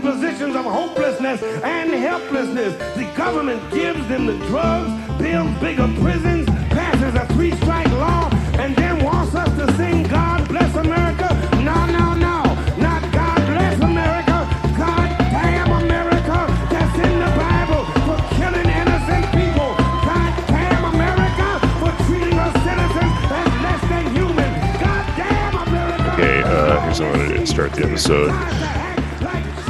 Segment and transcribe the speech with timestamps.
[0.00, 2.74] positions of hopelessness and helplessness.
[2.96, 9.02] The government gives them the drugs, builds bigger prisons, passes a three-strike law, and then
[9.04, 11.28] wants us to sing God Bless America.
[11.62, 12.42] No, no, no.
[12.78, 14.48] Not God Bless America.
[14.76, 16.38] God damn America.
[16.70, 19.70] That's in the Bible for killing innocent people.
[20.08, 21.48] God damn America
[21.80, 24.50] for treating us citizens as less than human.
[24.80, 26.12] God damn America.
[26.14, 28.77] Okay, uh, here's how gonna start the episode.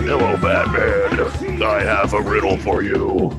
[0.08, 1.62] Hello, Batman.
[1.62, 3.30] I have a riddle for you.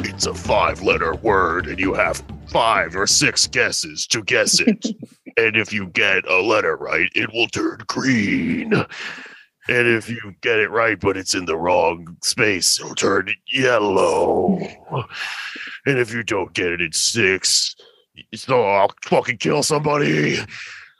[0.00, 4.84] It's a five letter word, and you have five or six guesses to guess it.
[5.38, 8.74] and if you get a letter right, it will turn green.
[8.74, 14.58] And if you get it right, but it's in the wrong space, it'll turn yellow.
[15.86, 17.74] And if you don't get it in six,
[18.34, 20.36] so I'll fucking kill somebody.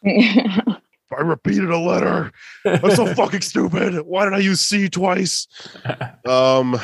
[1.20, 2.32] I repeated a letter.
[2.64, 3.94] I'm so fucking stupid.
[4.06, 5.46] Why did I use C twice?
[6.26, 6.78] Um,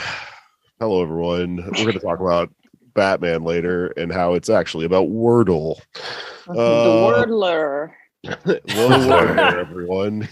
[0.80, 1.56] hello everyone.
[1.56, 2.50] We're going to talk about
[2.94, 5.78] Batman later and how it's actually about Wordle.
[6.46, 6.54] the Uh,
[7.26, 7.90] wordler.
[8.24, 10.28] Hello there, everyone.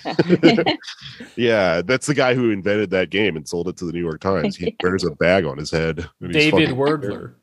[1.36, 4.20] yeah, that's the guy who invented that game and sold it to the New York
[4.20, 4.56] Times.
[4.56, 6.08] He wears a bag on his head.
[6.20, 7.34] David fucking- Wordler.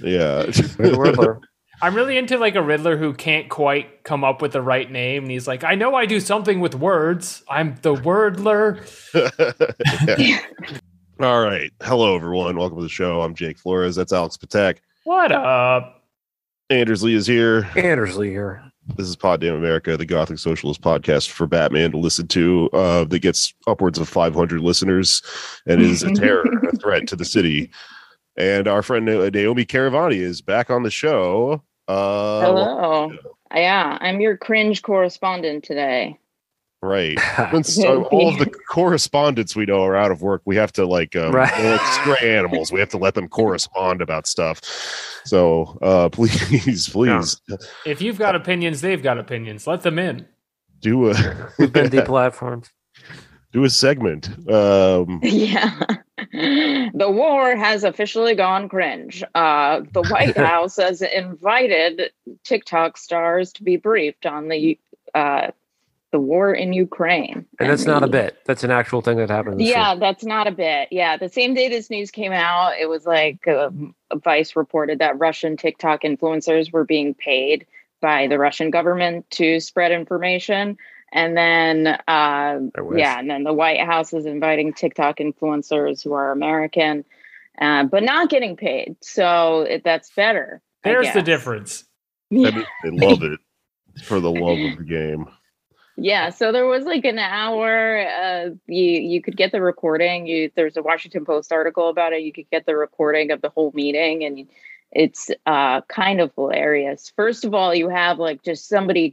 [0.00, 0.44] Yeah.
[0.46, 1.40] Wordler.
[1.80, 5.24] I'm really into like a Riddler who can't quite come up with the right name,
[5.24, 7.44] and he's like, "I know I do something with words.
[7.48, 8.82] I'm the Wordler."
[11.20, 11.70] All right.
[11.82, 12.56] Hello, everyone.
[12.56, 13.22] Welcome to the show.
[13.22, 13.94] I'm Jake Flores.
[13.94, 14.78] That's Alex Patek.
[15.04, 16.02] What up?
[16.68, 17.62] Anders Lee is here.
[17.76, 18.62] Andersley here.
[18.96, 23.04] This is Pod Damn America, the Gothic Socialist podcast for Batman to listen to uh,
[23.04, 25.22] that gets upwards of 500 listeners
[25.66, 27.70] and is a terror, a threat to the city.
[28.36, 31.62] And our friend Naomi Caravani is back on the show.
[31.88, 33.12] Uh, Hello.
[33.54, 36.18] Yeah, I'm your cringe correspondent today.
[36.82, 37.18] Right.
[37.50, 40.86] Since uh, all of the correspondents we know are out of work, we have to
[40.86, 41.50] like, um, Right.
[41.64, 42.70] like stray animals.
[42.70, 44.60] We have to let them correspond about stuff.
[45.24, 47.40] So uh, please, please
[47.84, 49.66] If you've got opinions, they've got opinions.
[49.66, 50.26] Let them in.
[50.80, 52.68] do a We've been deplatformed.
[53.52, 54.28] do a segment.
[54.48, 55.80] Um, Yeah.
[56.32, 59.22] The war has officially gone cringe.
[59.34, 62.10] Uh, the White House has invited
[62.44, 64.78] TikTok stars to be briefed on the
[65.14, 65.48] uh,
[66.10, 67.44] the war in Ukraine.
[67.60, 68.38] And that's not a bit.
[68.46, 69.60] That's an actual thing that happened.
[69.60, 70.88] Yeah, that's not a bit.
[70.90, 75.18] Yeah, the same day this news came out, it was like um, Vice reported that
[75.18, 77.66] Russian TikTok influencers were being paid
[78.00, 80.78] by the Russian government to spread information.
[81.12, 82.58] And then, uh,
[82.94, 87.04] yeah, and then the White House is inviting TikTok influencers who are American,
[87.60, 88.96] uh, but not getting paid.
[89.00, 90.60] So it, that's better.
[90.84, 91.24] There's the guess.
[91.24, 91.84] difference.
[92.30, 93.40] that means they love it
[94.04, 95.26] for the love of the game.
[96.00, 98.06] Yeah, so there was like an hour.
[98.06, 100.28] Uh, you you could get the recording.
[100.28, 102.22] You there's a Washington Post article about it.
[102.22, 104.48] You could get the recording of the whole meeting, and
[104.92, 107.12] it's uh, kind of hilarious.
[107.16, 109.12] First of all, you have like just somebody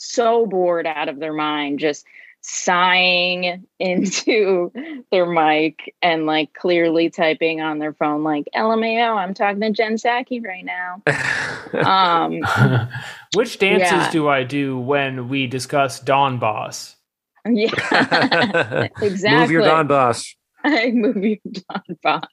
[0.00, 2.04] so bored out of their mind, just
[2.42, 4.72] sighing into
[5.10, 9.94] their mic and like clearly typing on their phone, like "LMAO, I'm talking to Jen
[9.94, 11.02] Psaki right now."
[11.84, 12.40] Um,
[13.34, 14.10] Which dances Yeah.
[14.10, 16.96] do I do when we discuss Donbas?
[17.48, 19.40] yeah, exactly.
[19.40, 20.34] Move your Donbas.
[20.64, 22.24] I move your Don boss.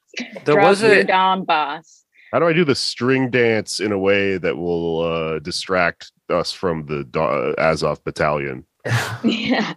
[0.44, 2.04] There Drop was your a Donbas.
[2.34, 6.52] How do I do the string dance in a way that will uh, distract us
[6.52, 8.66] from the Do- Azov battalion?
[9.24, 9.74] Yeah.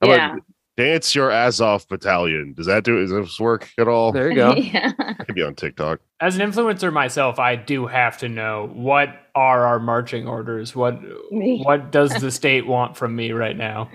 [0.00, 0.32] How Yeah.
[0.34, 0.42] about
[0.76, 2.52] dance your Azov battalion?
[2.54, 2.98] Does that do?
[3.00, 4.12] Does this work at all?
[4.12, 4.54] there you go.
[4.56, 4.92] yeah.
[5.28, 6.00] Maybe on TikTok.
[6.20, 10.74] As an influencer myself, I do have to know what are our marching orders.
[10.74, 10.94] What
[11.30, 13.90] what does the state want from me right now?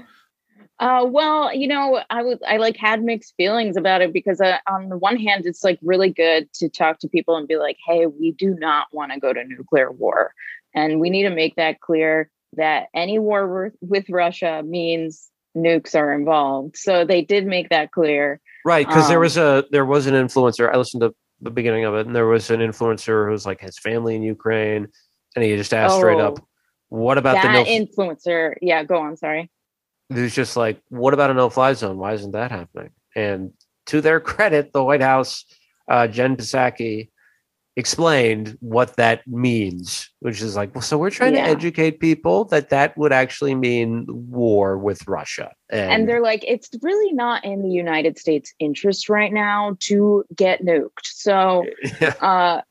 [0.80, 4.58] Uh, well, you know, I was I like had mixed feelings about it because uh,
[4.68, 7.76] on the one hand, it's like really good to talk to people and be like,
[7.86, 10.34] "Hey, we do not want to go to nuclear war,
[10.74, 16.14] and we need to make that clear that any war with, Russia means nukes are
[16.14, 18.40] involved." So they did make that clear.
[18.66, 20.72] Right, because there Um, was a there was an influencer.
[20.74, 23.78] I listened to the beginning of it, and there was an influencer who's like his
[23.80, 24.88] family in Ukraine,
[25.36, 26.48] and he just asked straight up, Oh,
[26.90, 29.16] "What about the no?" influencer, yeah, go on.
[29.16, 29.50] Sorry.
[30.14, 31.98] He was just like, "What about a no-fly zone?
[31.98, 33.54] Why isn't that happening?" And
[33.88, 35.46] to their credit, the White House,
[35.88, 37.10] uh, Jen Psaki,
[37.80, 41.46] explained what that means, which is like, well, so we're trying Yeah.
[41.46, 46.44] to educate people that that would actually mean war with Russia, and, and they're like
[46.48, 51.06] it's really not in the united states interest right now to get nuked.
[51.06, 51.66] So
[52.22, 52.62] uh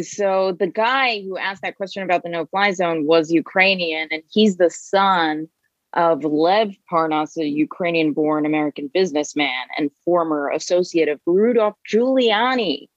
[0.00, 4.22] so the guy who asked that question about the no fly zone was ukrainian and
[4.30, 5.48] he's the son
[5.94, 12.88] of Lev Parnas, a Ukrainian born American businessman and former associate of Rudolph Giuliani,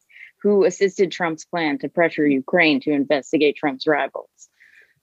[0.41, 4.29] who assisted Trump's plan to pressure Ukraine to investigate Trump's rivals.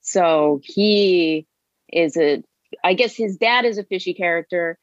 [0.00, 1.46] So he
[1.88, 2.42] is a,
[2.84, 4.78] I guess his dad is a fishy character.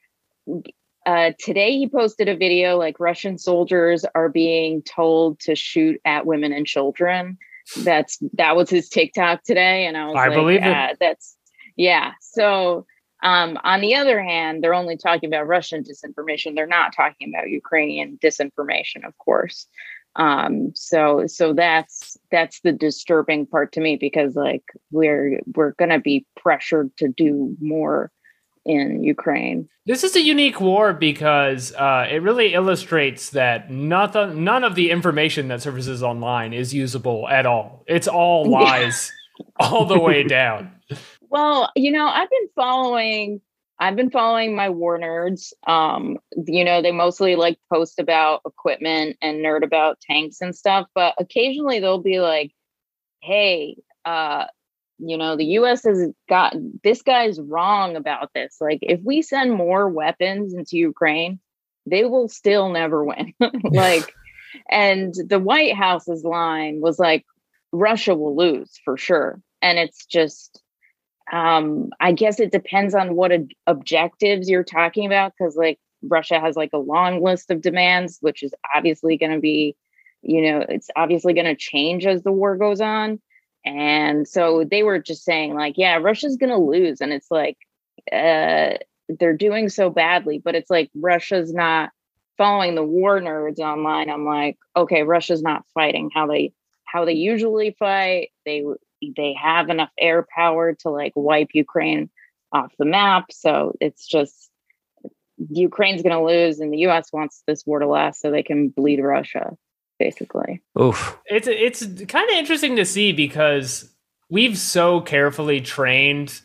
[1.06, 6.26] Uh, today he posted a video like Russian soldiers are being told to shoot at
[6.26, 7.38] women and children.
[7.78, 10.68] That's that was his TikTok today, and I was I like, believe it.
[10.68, 11.36] "Ah, that's
[11.76, 12.12] yeah.
[12.22, 12.86] So
[13.24, 16.54] um, on the other hand, they're only talking about Russian disinformation.
[16.54, 19.68] They're not talking about Ukrainian disinformation, of course.
[20.16, 26.00] Um, so so that's that's the disturbing part to me because like we're we're gonna
[26.00, 28.12] be pressured to do more
[28.66, 29.70] in Ukraine.
[29.86, 34.90] This is a unique war because uh, it really illustrates that nothing, none of the
[34.90, 37.84] information that surfaces online is usable at all.
[37.88, 39.12] It's all lies,
[39.58, 40.72] all the way down.
[41.30, 43.42] Well, you know, I've been following
[43.78, 45.52] I've been following my war nerds.
[45.68, 46.18] Um,
[46.48, 51.14] you know, they mostly like post about equipment and nerd about tanks and stuff, but
[51.18, 52.52] occasionally they'll be like,
[53.22, 54.46] hey, uh,
[54.98, 58.58] you know, the US has got this guy's wrong about this.
[58.62, 61.40] Like, if we send more weapons into Ukraine,
[61.86, 63.34] they will still never win.
[63.64, 64.14] like,
[64.70, 67.26] and the White House's line was like,
[67.72, 69.42] Russia will lose for sure.
[69.62, 70.62] And it's just,
[71.32, 75.34] um, I guess it depends on what ob- objectives you're talking about.
[75.38, 79.40] Cause like Russia has like a long list of demands, which is obviously going to
[79.40, 79.76] be,
[80.22, 83.20] you know, it's obviously going to change as the war goes on.
[83.66, 87.02] And so they were just saying, like, yeah, Russia's going to lose.
[87.02, 87.58] And it's like,
[88.12, 88.78] uh,
[89.10, 91.92] they're doing so badly, but it's like Russia's not
[92.38, 94.10] following the war nerds online.
[94.10, 96.54] I'm like, okay, Russia's not fighting how they
[96.86, 98.30] how they usually fight.
[98.46, 98.64] They
[99.16, 102.10] they have enough air power to like wipe Ukraine
[102.52, 103.32] off the map.
[103.32, 104.50] So it's just
[105.50, 107.12] Ukraine's going to lose, and the U.S.
[107.12, 109.56] wants this war to last so they can bleed Russia,
[110.00, 110.62] basically.
[110.80, 111.20] Oof.
[111.26, 113.94] It's it's kind of interesting to see because
[114.30, 116.42] we've so carefully trained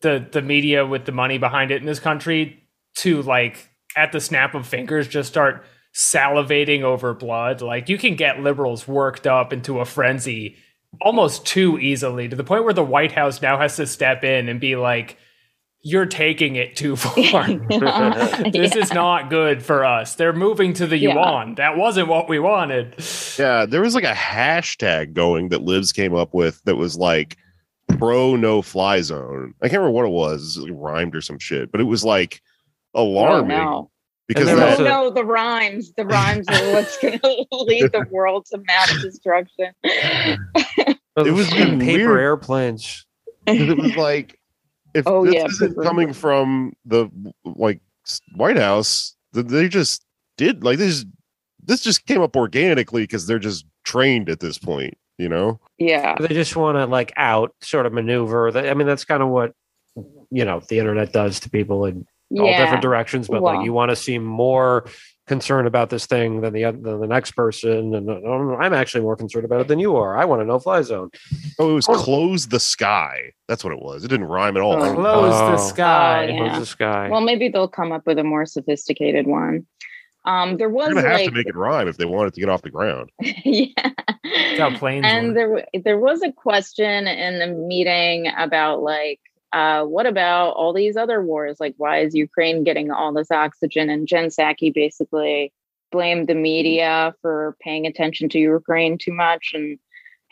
[0.00, 2.62] the the media with the money behind it in this country
[2.96, 5.64] to like at the snap of fingers just start
[5.94, 7.60] salivating over blood.
[7.60, 10.56] Like you can get liberals worked up into a frenzy
[11.00, 14.48] almost too easily to the point where the White House now has to step in
[14.48, 15.16] and be like,
[15.82, 17.46] "You're taking it too far."
[18.50, 20.14] this is not good for us.
[20.14, 21.14] They're moving to the Yeah.
[21.14, 21.54] yuan.
[21.56, 22.96] That wasn't what we wanted.
[23.38, 27.36] Yeah, there was like a hashtag going that Libs came up with that was like
[27.98, 29.54] pro no fly zone.
[29.62, 30.56] I can't remember what it was.
[30.58, 32.40] It rhymed or some shit, but it was like
[32.94, 33.90] Oh, alarming no.
[34.28, 35.92] Because And Oh there that, was a- no, the rhymes.
[35.96, 39.72] The rhymes are what's going to lead the world to mass destruction.
[39.84, 42.20] It was paper weird.
[42.20, 43.04] airplanes.
[43.46, 44.38] 'cause it was like
[44.94, 45.82] if Oh, this yeah, isn't super.
[45.82, 47.08] coming from the
[47.44, 47.80] like
[48.36, 50.04] White House, th- they just
[50.36, 51.04] did like this.
[51.64, 55.60] This just came up organically because they're just trained at this point, you know.
[55.78, 56.14] yeah.
[56.18, 58.50] They just want to like out sort of maneuver.
[58.52, 59.52] That- I mean, that's kind of what
[60.30, 61.84] you know the internet does to people
[62.30, 62.58] in all Yeah.
[62.62, 63.28] different directions.
[63.28, 63.56] But Well.
[63.56, 64.84] like, you want to seem more
[65.26, 69.02] concerned about this thing than the oth- than the next person, and uh, I'm actually
[69.02, 70.16] more concerned about it than you are.
[70.16, 71.10] I want a no fly zone.
[71.58, 71.92] Oh, it was Oh.
[71.94, 73.32] close the sky.
[73.46, 74.04] That's what it was.
[74.04, 74.82] It didn't rhyme at all.
[74.82, 74.94] Oh.
[74.94, 75.68] Close the Oh.
[75.68, 76.28] sky.
[76.30, 76.40] Oh, yeah.
[76.40, 77.10] Where's this guy?
[77.10, 79.66] Well, maybe they'll come up with a more sophisticated one.
[80.24, 82.34] Um, there was They're gonna have like, to make it rhyme if they want it
[82.34, 83.10] to get off the ground.
[83.44, 83.66] yeah.
[84.24, 85.64] That's how planes and work.
[85.72, 89.20] there there was a question in the meeting about like
[89.52, 93.88] uh, what about all these other wars like why is ukraine getting all this oxygen
[93.90, 95.52] and jen Psaki basically
[95.90, 99.78] blamed the media for paying attention to ukraine too much and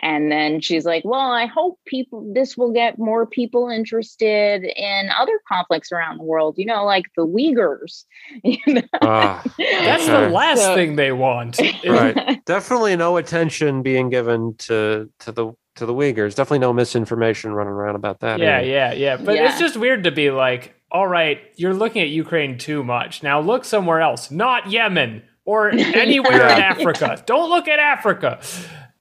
[0.02, 5.08] and then she's like well i hope people this will get more people interested in
[5.18, 8.04] other conflicts around the world you know like the uyghurs
[8.44, 8.82] You know?
[9.00, 11.58] Ah, That's the last So- thing they want.
[11.87, 12.44] Right.
[12.44, 16.35] definitely no attention being given to to the to the Uyghurs.
[16.35, 18.40] Definitely no misinformation running around about that.
[18.40, 18.68] Yeah, either.
[18.68, 19.16] yeah, yeah.
[19.16, 23.23] But it's just weird to be like, all right, you're looking at Ukraine too much.
[23.23, 26.75] Now look somewhere else, not Yemen or anywhere in Yeah.
[26.76, 27.23] Africa.
[27.26, 28.40] Don't look at Africa.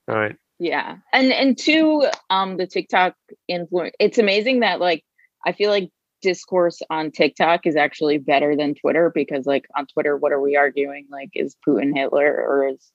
[0.08, 0.36] All right.
[0.58, 0.96] Yeah.
[1.12, 3.14] And and two, um, the TikTok
[3.48, 3.94] influence.
[4.00, 5.04] It's amazing that like
[5.44, 5.90] I feel like
[6.22, 10.56] discourse on TikTok is actually better than Twitter because like on Twitter, what are we
[10.56, 11.06] arguing?
[11.10, 12.90] Like, is Putin Hitler or is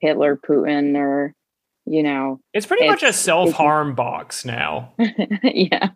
[0.00, 1.34] Hitler Putin or
[1.90, 2.40] you know?
[2.52, 4.92] It's pretty much a self harm box now.
[5.42, 5.90] yeah.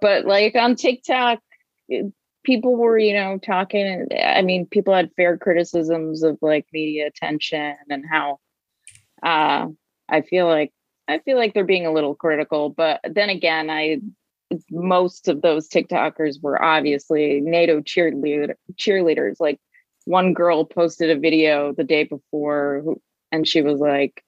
[0.00, 1.40] But like on TikTok,
[2.44, 4.06] people were, you know, talking.
[4.22, 8.38] I mean, people had fair criticisms of like media attention and how
[9.22, 9.66] uh
[10.08, 10.72] I feel like
[11.08, 13.98] I feel like they're being a little critical, but then again, I
[14.70, 19.36] most of those TikTokers were obviously NATO cheerleader cheerleaders.
[19.40, 19.60] Like
[20.04, 24.24] one girl posted a video the day before, who, and she was like,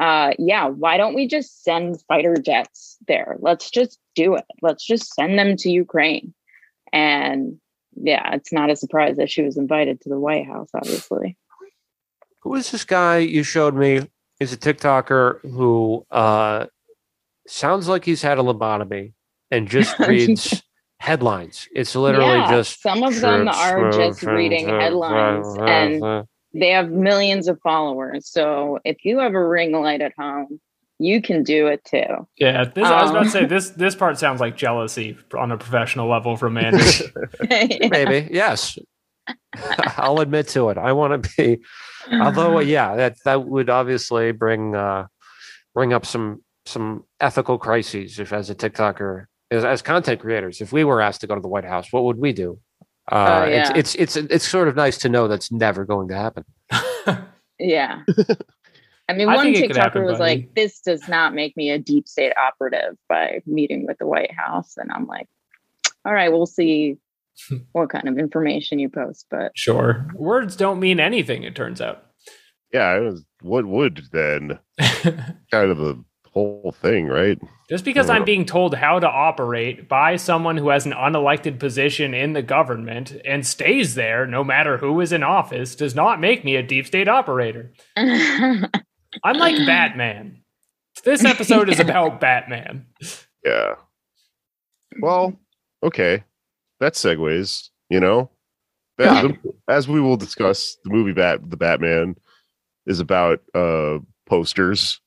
[0.00, 3.36] uh, "Yeah, why don't we just send fighter jets there?
[3.40, 4.44] Let's just do it.
[4.62, 6.34] Let's just send them to Ukraine."
[6.92, 7.58] And
[7.94, 10.68] yeah, it's not a surprise that she was invited to the White House.
[10.74, 11.36] Obviously,
[12.42, 14.08] Who is this guy you showed me?
[14.38, 16.66] He's a TikToker who uh,
[17.46, 19.14] sounds like he's had a lobotomy
[19.50, 20.62] and just reads
[20.98, 21.68] headlines.
[21.74, 27.48] It's literally Yeah, just some of them are just reading headlines and they have millions
[27.48, 28.28] of followers.
[28.28, 30.60] So if you have a ring light at home,
[30.98, 32.26] you can do it too.
[32.38, 33.70] Yeah, this, I was about to Um, say this.
[33.70, 37.02] This part sounds like jealousy on a professional level from Anders.
[37.50, 38.78] maybe yes.
[39.98, 40.78] I'll admit to it.
[40.78, 41.58] I want to be.
[42.12, 45.06] Although, yeah, that that would obviously bring uh,
[45.74, 48.18] bring up some some ethical crises.
[48.18, 51.40] If as a TikToker, as, as content creators, if we were asked to go to
[51.40, 52.58] the White House, what would we do?
[53.10, 53.72] Uh, Oh, yeah.
[53.74, 56.44] it's, it's it's it's sort of nice to know that's never going to happen.
[57.58, 58.02] yeah.
[59.08, 60.36] I mean, I one think it TikToker happen, was buddy.
[60.38, 64.32] like, "This does not make me a deep state operative by meeting with the White
[64.34, 65.28] House," and I'm like,
[66.04, 66.96] "All right, we'll see
[67.72, 71.44] what kind of information you post." But sure, words don't mean anything.
[71.44, 72.02] It turns out.
[72.72, 74.58] Yeah, it was, what would then?
[74.80, 76.04] Kind of the
[76.36, 77.38] whole thing, right?
[77.70, 78.10] Just because.
[78.10, 82.42] I'm being told how to operate by someone who has an unelected position in the
[82.42, 86.62] government and stays there no matter who is in office does not make me a
[86.62, 87.72] deep state operator.
[87.96, 88.68] I'm
[89.38, 90.42] like Batman.
[91.04, 92.84] This episode is about Batman.
[93.42, 93.76] Yeah.
[95.00, 95.38] Well,
[95.82, 96.22] okay.
[96.80, 98.28] That segues, you know.
[98.98, 102.16] That- the- as we will discuss, the movie Bat the Batman
[102.86, 105.00] is about uh posters,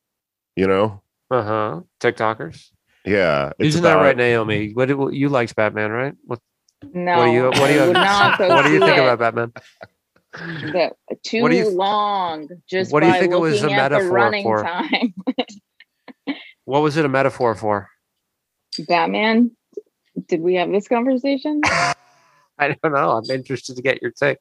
[0.55, 1.01] you know?
[1.31, 1.81] Uh huh.
[1.99, 2.69] TikTokers.
[3.05, 3.51] Yeah.
[3.59, 4.71] it's Isn't that right, Naomi?
[4.73, 6.13] What do, you liked Batman, right?
[6.25, 6.39] What
[6.93, 8.99] no, what do you what do you would not go what do you think it.
[9.03, 9.53] about Batman?
[10.33, 10.91] The,
[11.23, 12.49] too What do you- long.
[12.69, 14.63] Just what do you think it was a at metaphor running for?
[14.63, 15.13] time.
[16.65, 17.89] What was it a metaphor for?
[18.87, 19.49] Batman.
[20.27, 21.61] Did we have this conversation?
[21.65, 21.95] I
[22.83, 23.11] don't know.
[23.11, 24.37] I'm interested to get your take.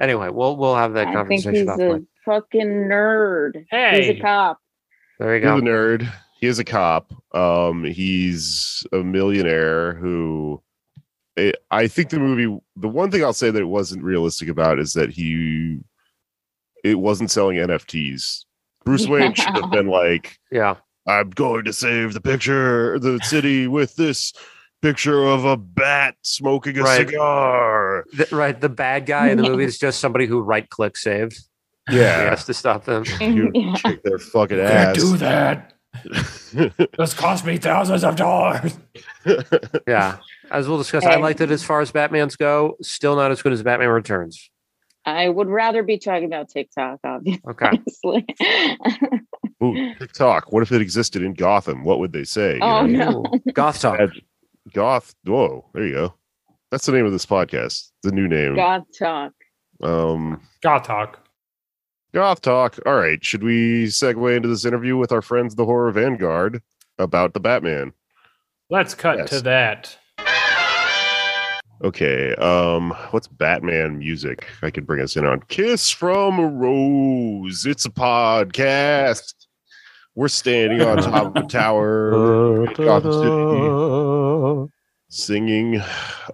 [0.00, 2.02] Anyway, we'll we'll have that I think conversation he's offline.
[2.02, 3.64] a fucking nerd.
[3.70, 4.58] He's a cop.
[5.18, 5.66] There you He's a go.
[5.66, 6.12] nerd.
[6.40, 7.12] He is a cop.
[7.34, 10.62] Um, he's a millionaire who.
[11.38, 12.60] I- I think the movie.
[12.76, 15.80] The one thing I'll say that it wasn't realistic about is that he.
[16.84, 18.44] It wasn't selling NFTs.
[18.84, 20.76] Bruce Wayne should have been like, Yeah.
[21.06, 24.32] "I'm going to save the picture, the city with this
[24.80, 27.08] picture of a bat smoking a Right.
[27.08, 28.60] cigar." The- right.
[28.60, 31.40] The bad guy in the movie is just somebody who right click saved.
[31.90, 33.04] He Yeah, has to stop them.
[33.20, 33.74] you Yeah.
[33.76, 34.96] kick their fucking can't ass.
[34.96, 35.74] do that.
[36.98, 38.78] This cost me thousands of dollars.
[39.86, 40.18] Yeah.
[40.50, 42.76] As we'll discuss, I And- liked it as far as Batman's go.
[42.82, 44.50] Still not as good as Batman Returns.
[45.04, 47.40] I would rather be talking about TikTok, obviously.
[47.50, 47.80] Okay.
[49.62, 50.52] Ooh, TikTok.
[50.52, 51.84] What if it existed in Gotham?
[51.84, 52.54] What would they say?
[52.56, 53.22] you Oh, know?
[53.32, 53.52] no.
[53.52, 53.98] Goth Talk.
[54.72, 55.14] Goth.
[55.24, 56.14] Whoa, there you go.
[56.70, 57.90] That's the name of this podcast.
[58.02, 58.54] The new name.
[58.56, 59.32] Goth talk.
[59.82, 61.26] Um, God talk.
[62.14, 62.78] Goth Talk.
[62.86, 63.22] All right.
[63.24, 66.62] Should we segue into this interview with our friends, the Horror Vanguard,
[66.98, 67.92] about the Batman?
[68.70, 69.30] Let's cut Yes.
[69.30, 69.96] to that.
[71.84, 72.34] Okay.
[72.36, 74.46] Um, what's Batman music?
[74.62, 77.66] I could bring us in on Kiss from a Rose.
[77.66, 79.34] It's a podcast.
[80.14, 82.88] We're standing on top of a tower, in City,
[85.10, 85.80] singing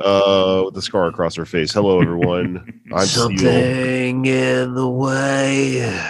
[0.00, 1.72] uh, with a scar across her face.
[1.72, 2.80] Hello, everyone.
[2.92, 3.28] I'm Steel.
[3.28, 6.00] Something in the way.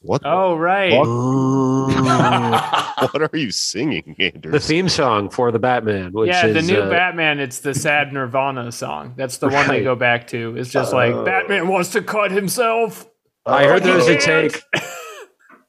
[0.00, 0.22] What?
[0.24, 0.92] Oh right.
[3.02, 4.52] What are you singing, Anders?
[4.52, 7.40] the theme song for the Batman, which yeah, is the new uh, Batman.
[7.40, 9.14] It's the sad Nirvana song.
[9.16, 10.56] That's the one they go back to.
[10.56, 11.24] It's just like Oh.
[11.24, 13.08] Batman wants to cut himself.
[13.44, 14.62] I heard there was a take.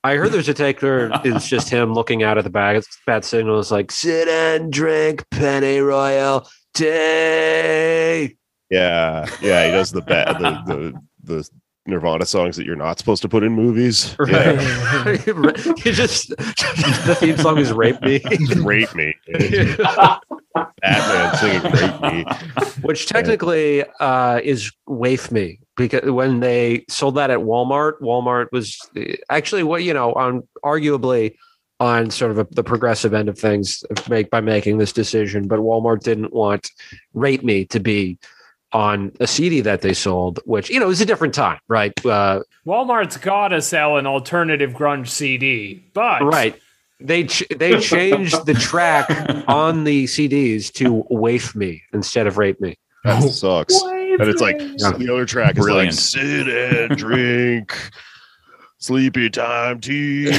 [0.06, 3.24] I heard there's a take where it's just him looking out at the bat, bat
[3.24, 3.60] signal.
[3.60, 8.36] It's like sit and drink penny royal tea.
[8.70, 10.94] Yeah, yeah, he does the bat, the, the
[11.24, 11.50] the
[11.86, 14.16] Nirvana songs that you're not supposed to put in movies.
[14.28, 14.52] Yeah.
[15.26, 18.22] you just the theme song is "Rape Me,"
[18.58, 19.14] Rape me.
[20.82, 22.26] Batman singing "Rape Me."
[22.82, 28.78] which technically uh, is "Waif Me" because when they sold that at Walmart, Walmart was
[29.30, 31.36] actually what you know on arguably
[31.80, 35.60] on sort of a, the progressive end of things make by making this decision, but
[35.60, 36.70] Walmart didn't want
[37.14, 38.20] "Rape Me" to be
[38.72, 41.94] on a CD that they sold, which you know is a different time, right?
[42.06, 46.60] Uh, Walmart's gotta sell an alternative grunge CD, but right.
[47.00, 49.10] They ch- they changed the track
[49.50, 53.82] on the CDs to "Waif Me" instead of "Rape Me." That sucks.
[54.20, 57.76] And it's like the other track is like sit and drink,
[58.78, 60.24] sleepy time tea.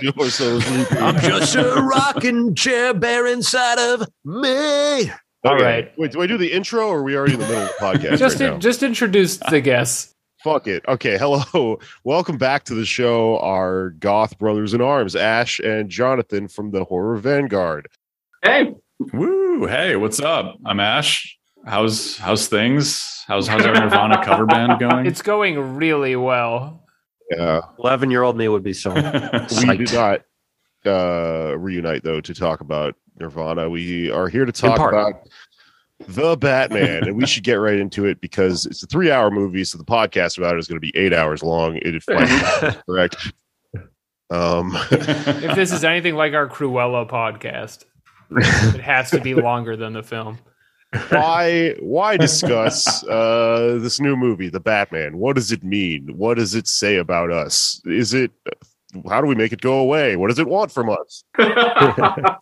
[0.00, 0.96] You're so sleepy.
[0.98, 5.10] I'm just a rocking chair bear inside of me.
[5.42, 5.64] All Okay.
[5.64, 5.92] right.
[5.96, 7.74] Wait, do I do the intro or are we already in the middle of the
[7.84, 8.58] podcast just right now?
[8.58, 10.14] just introduce the guests.
[10.44, 10.82] Fuck it.
[10.88, 11.16] Okay.
[11.18, 11.78] Hello.
[12.04, 13.38] Welcome back to the show.
[13.38, 17.88] Our goth brothers in arms, Ash and Jonathan from the Horror Vanguard.
[18.42, 18.74] Hey,
[19.14, 19.66] Woo!
[19.66, 20.56] Hey, what's up?
[20.66, 21.38] I'm Ash.
[21.66, 23.24] How's how's things?
[23.26, 25.06] How's how's our Nirvana cover band going?
[25.06, 26.84] It's going really well.
[27.30, 27.60] Yeah.
[27.78, 28.90] Eleven year old me would be so.
[28.94, 29.78] We Psyched.
[29.78, 30.22] did not
[30.90, 33.68] uh, reunite though to talk about Nirvana.
[33.68, 35.28] We are here to talk about
[36.08, 39.76] the Batman, and we should get right into it because it's a three-hour movie, so
[39.76, 41.76] the podcast about it is going to be eight hours long.
[41.76, 42.04] It is
[42.86, 43.32] correct.
[44.30, 47.84] Um, If this is anything like our Cruella podcast,
[48.30, 50.38] it has to be longer than the film.
[51.10, 55.18] Why why discuss uh, this new movie, The Batman?
[55.18, 56.08] What does it mean?
[56.16, 57.82] What does it say about us?
[57.84, 58.32] Is it
[59.08, 60.16] how do we make it go away?
[60.16, 61.24] What does it want from us?
[61.38, 62.40] that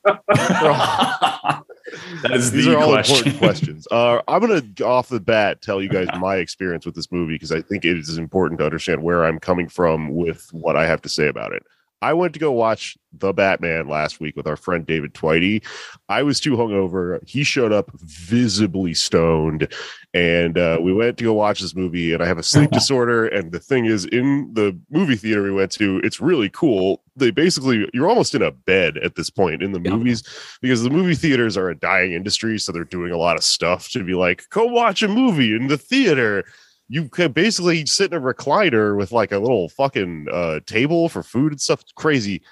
[2.32, 3.16] is These the are all question.
[3.16, 3.88] important questions.
[3.90, 7.34] Uh, I'm going to, off the bat, tell you guys my experience with this movie
[7.34, 10.86] because I think it is important to understand where I'm coming from with what I
[10.86, 11.62] have to say about it.
[12.00, 15.64] I went to go watch The Batman last week with our friend David Twitey.
[16.08, 17.18] I was too hungover.
[17.28, 19.66] He showed up visibly stoned,
[20.14, 22.12] and uh, we went to go watch this movie.
[22.12, 23.26] And I have a sleep disorder.
[23.26, 27.02] And the thing is, in the movie theater we went to, it's really cool.
[27.16, 29.96] They basically, you're almost in a bed at this point in the Yeah.
[29.96, 30.22] movies
[30.62, 33.88] because the movie theaters are a dying industry, so they're doing a lot of stuff
[33.90, 36.44] to be like, go watch a movie in the theater.
[36.88, 41.22] You could basically sit in a recliner with like a little fucking uh, table for
[41.22, 41.82] food and stuff.
[41.82, 42.42] It's crazy.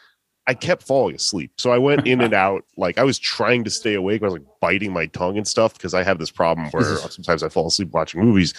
[0.46, 2.64] I kept falling asleep, so I went in and out.
[2.76, 4.22] Like I was trying to stay awake.
[4.22, 7.42] I was like biting my tongue and stuff because I have this problem where sometimes
[7.42, 8.52] I fall asleep watching movies.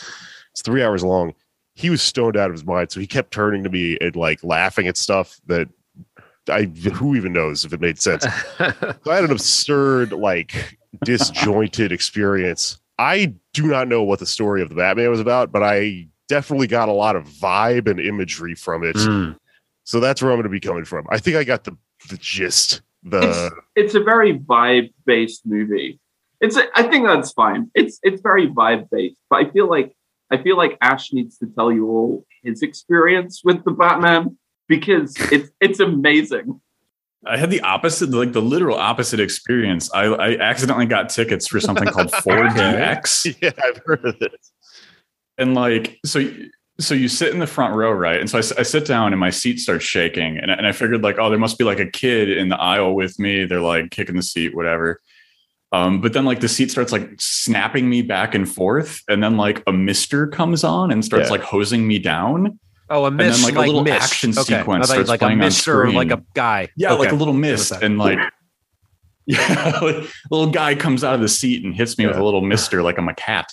[0.52, 1.34] It's three hours long.
[1.76, 4.44] He was stoned out of his mind, so he kept turning to me and like
[4.44, 5.70] laughing at stuff that
[6.50, 8.26] I who even knows if it made sense.
[8.58, 12.80] So I had an absurd, like, disjointed experience.
[13.00, 16.68] I do not know what the story of the Batman was about, but I definitely
[16.68, 18.96] got a lot of vibe and imagery from it.
[18.96, 19.38] Mm.
[19.84, 21.06] So that's where I'm going to be coming from.
[21.10, 21.78] I think I got the
[22.10, 22.82] the gist.
[23.04, 26.00] The it's a very vibe based movie.
[26.42, 27.72] It's a, I think that's fine.
[27.74, 29.94] It's it's very vibe based, but I feel like
[30.30, 35.16] I feel like Ash needs to tell you all his experience with the Batman because
[35.32, 36.60] it's it's amazing.
[37.26, 39.92] I had the opposite, like the literal opposite experience.
[39.94, 43.38] I, I accidentally got tickets for something called 4DX.
[43.42, 44.52] yeah, I've heard of this.
[45.38, 46.30] and like so
[46.80, 49.32] so you sit in the front row right and so I sit down and my
[49.32, 51.90] seat starts shaking and, I- and i figured like oh there must be like a
[51.90, 55.02] kid in the aisle with me they're like kicking the seat whatever
[55.72, 59.38] um, but then like the seat starts like snapping me back and forth and then
[59.38, 61.32] like a mister comes on and starts Yeah.
[61.32, 64.04] like hosing me down Oh, a then, like, like, a little miss.
[64.04, 64.60] action okay.
[64.60, 66.70] sequence starts like a mister, or like a guy.
[66.78, 68.18] yeah like a little mist and like
[69.26, 72.40] yeah like, little guy comes out of the seat and hits me with a little
[72.42, 73.46] mister like i'm a cat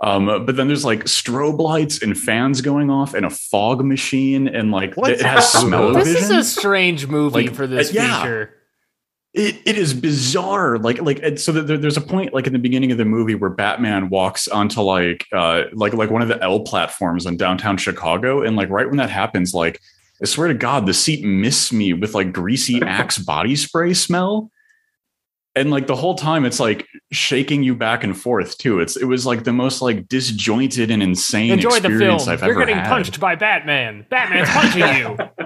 [0.00, 4.46] um but then there's like strobe lights and fans going off and a fog machine
[4.46, 5.10] and like What?
[5.10, 8.20] it has smell This is a strange movie Like, for this uh, yeah.
[8.20, 8.55] feature.
[9.36, 12.90] It, it is bizarre like like so there, there's a point like in the beginning
[12.90, 16.60] of the movie where batman walks onto like uh like like one of the l
[16.60, 19.78] platforms in downtown chicago and like right when that happens like
[20.22, 24.50] i swear to god the seat missed me with like greasy axe body spray smell
[25.54, 29.04] and like the whole time it's like shaking you back and forth too it's it
[29.04, 31.92] was like the most like disjointed and insane Enjoy the film.
[31.92, 32.88] experience I've You're ever getting had.
[32.88, 34.06] punched by Batman.
[34.08, 35.45] Batman's punching you.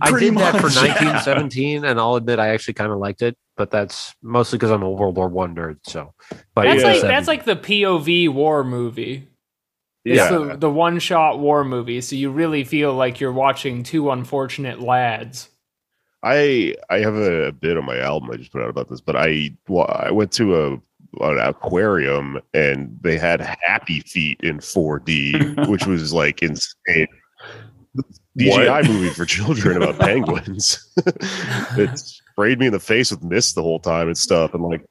[0.00, 0.92] I Pretty did that for much, yeah.
[0.92, 4.82] 1917, and I'll admit I actually kind of liked it, but that's mostly because I'm
[4.82, 5.78] a World War One nerd.
[5.84, 6.14] So,
[6.54, 6.92] but That's Yeah.
[6.92, 9.28] like that's like the POV war movie.
[10.04, 10.30] It's Yeah.
[10.30, 14.80] the, the one shot war movie, so you really feel like you're watching two unfortunate
[14.80, 15.48] lads.
[16.22, 19.00] I I have a, a bit on my album I just put out about this,
[19.00, 20.72] but I well, I went to a
[21.20, 27.08] an aquarium and they had Happy Feet in 4D, which was like insane.
[28.44, 30.92] CGI movie for children about penguins.
[31.76, 34.84] it sprayed me in the face with mist the whole time and stuff, and like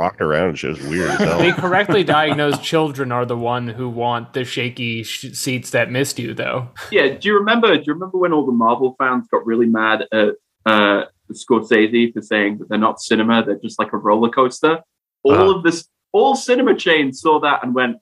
[0.00, 0.70] rocked around and shit.
[0.76, 1.10] It was weird.
[1.10, 1.52] as hell.
[1.54, 6.34] Correctly diagnosed children are the one who want the shaky sh- seats that missed you,
[6.34, 6.68] though.
[6.90, 7.76] Yeah, do you remember?
[7.76, 10.30] Do you remember when all the Marvel fans got really mad at
[10.66, 14.80] uh, Scorsese for saying that they're not cinema; they're just like a roller coaster?
[15.24, 15.56] All Uh-huh.
[15.58, 17.96] of this, all cinema chains saw that and went,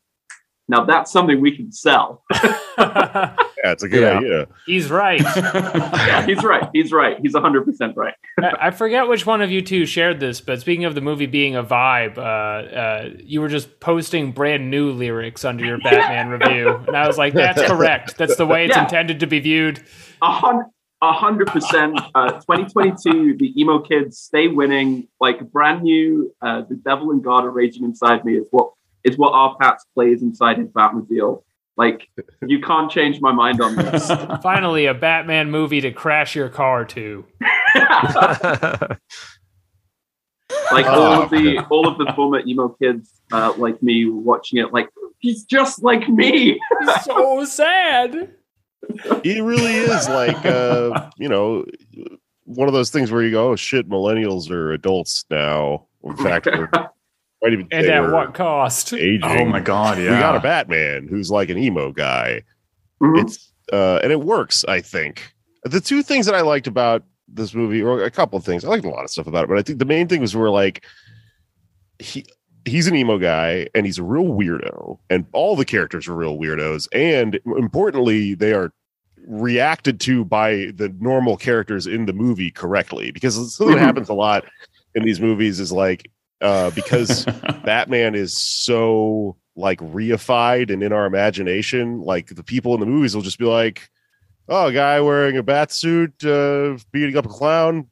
[0.68, 2.22] "Now that's something we can sell."
[2.80, 3.36] yeah,
[3.72, 4.18] it's a good Yeah.
[4.18, 4.46] idea.
[4.66, 5.20] he's right.
[5.20, 6.68] yeah, he's right.
[6.72, 7.16] He's right.
[7.20, 8.14] He's 100% right.
[8.38, 11.26] I I forget which one of you two shared this, but speaking of the movie
[11.26, 16.28] being a vibe, uh, uh, you were just posting brand new lyrics under your Batman
[16.28, 18.16] review, and I was like, "That's correct.
[18.18, 18.84] That's the way it's Yeah.
[18.84, 19.82] intended to be viewed."
[20.22, 20.66] A hun-
[21.02, 21.98] hundred percent.
[22.14, 25.08] Uh, 2022, the emo kids stay winning.
[25.20, 28.36] Like brand new, uh, the devil and God are raging inside me.
[28.36, 28.72] Is what
[29.04, 31.42] is what R-Patz plays inside his Batmobile.
[31.80, 32.10] Like
[32.46, 34.06] you can't change my mind on this.
[34.42, 37.24] Finally, a Batman movie to crash your car to.
[40.70, 44.74] like all of the all of the former emo kids, uh, like me, watching it.
[44.74, 44.90] Like
[45.20, 46.60] he's just like me.
[46.82, 48.30] It's so sad.
[49.22, 51.64] He really is like, uh, you know,
[52.44, 56.44] one of those things where you go, "Oh shit, millennials are adults now." In fact,
[56.44, 56.68] we're,
[57.42, 58.92] might even And at what cost?
[58.94, 59.22] aging.
[59.24, 60.14] oh my god, yeah.
[60.14, 62.42] We got a Batman who's like an emo guy.
[63.02, 63.20] Mhm.
[63.22, 64.64] It's uh, and it works.
[64.68, 65.32] I think
[65.64, 68.68] the two things that I liked about this movie, or a couple of things, I
[68.68, 70.50] liked a lot of stuff about it, but I think the main thing was where
[70.50, 70.84] like
[71.98, 72.24] he
[72.66, 76.36] he's an emo guy and he's a real weirdo, and all the characters are real
[76.38, 78.72] weirdos, and importantly, they are
[79.26, 83.84] reacted to by the normal characters in the movie correctly because something that Mhm.
[83.84, 84.44] happens a lot
[84.94, 87.24] in these movies is like uh because
[87.64, 92.00] Batman is so like reified and in our imagination.
[92.00, 93.88] Like the people in the movies will just be like,
[94.48, 97.88] "Oh, a guy wearing a bat suit, uh, beating up a clown,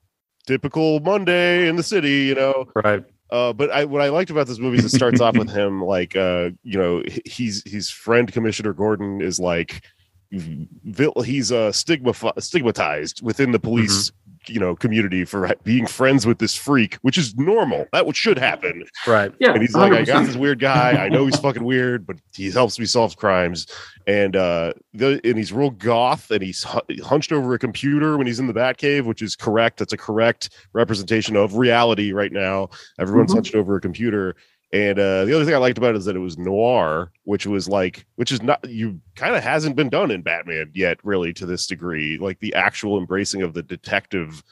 [0.46, 2.66] typical Monday in the city," you know.
[2.74, 3.04] right.
[3.30, 5.82] Uh, but I what I liked about this movie is it starts off with him
[5.84, 9.82] like, uh, you know, he's his friend Commissioner Gordon is like,
[10.30, 14.10] he's uh, stigma stigmatized within the police.
[14.48, 17.86] You know, community for being friends with this freak, which is normal.
[17.92, 18.84] That what should happen.
[19.06, 19.32] Right.
[19.38, 20.92] Yeah, And he's like, I got this weird guy.
[20.92, 23.66] I know he's fucking weird, but he helps me solve crimes.
[24.06, 28.26] And uh, the, and he's real goth, and he's hu- hunched over a computer when
[28.26, 29.78] he's in the Batcave, which is correct.
[29.78, 32.70] That's a correct representation of reality right now.
[32.98, 33.36] Everyone's Mhm.
[33.36, 34.34] hunched over a computer.
[34.72, 37.46] And uh, the other thing I liked about it is that it was noir, which
[37.46, 41.32] was like, which is not, you kind of hasn't been done in Batman yet, really,
[41.34, 42.18] to this degree.
[42.18, 44.42] Like the actual embracing of the detective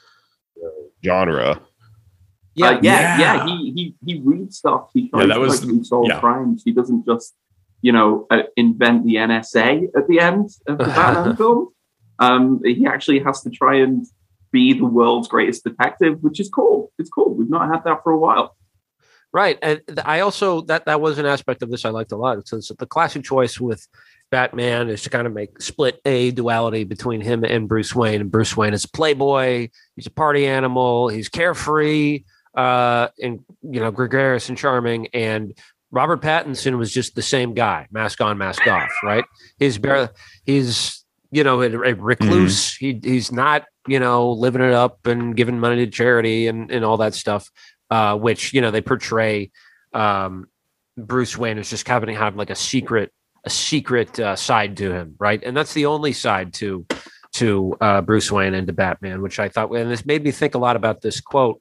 [0.63, 0.69] uh,
[1.05, 1.61] genre.
[2.55, 2.67] Yeah.
[2.69, 3.19] Uh, yeah, Yeah.
[3.19, 4.89] yeah, He he he reads stuff.
[4.93, 6.19] He tries that was- like, solve yeah.
[6.19, 6.63] crimes.
[6.65, 7.35] He doesn't just,
[7.83, 11.69] you know, uh, invent the NSA at the end of the Batman film.
[12.17, 14.03] Um, he actually has to try and
[14.51, 16.91] be the world's greatest detective, which is cool.
[16.97, 17.35] It's cool.
[17.35, 18.55] We've not had that for a while.
[19.33, 22.37] Right, and I also that that was an aspect of this I liked a lot.
[22.37, 23.85] It's, it's the classic choice with
[24.29, 28.21] Batman is to kind of make split a duality between him and Bruce Wayne.
[28.21, 32.23] And Bruce Wayne is a playboy, he's a party animal, he's carefree,
[32.55, 35.07] uh, and you know gregarious and charming.
[35.07, 35.53] And
[35.91, 38.91] Robert Pattinson was just the same guy, mask on, mask off.
[39.03, 39.25] Right,
[39.59, 40.09] he's bare,
[40.45, 42.75] he's you know a, a recluse.
[42.75, 46.83] He he's not you know living it up and giving money to charity and and
[46.83, 47.49] all that stuff
[47.89, 49.51] uh, which you know they portray
[49.93, 50.47] um,
[50.97, 53.11] Bruce Wayne as just having have like a secret
[53.43, 55.41] a secret uh, side to him, right?
[55.43, 56.85] And that's the only side to
[57.33, 60.55] to uh, Bruce Wayne and to Batman, which I thought, and this made me think
[60.55, 61.59] a lot about this quote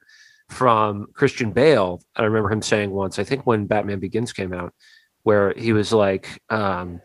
[0.49, 2.01] from Christian Bale.
[2.15, 4.73] I remember him saying once, I think when Batman Begins came out,
[5.23, 7.01] where he was like, um,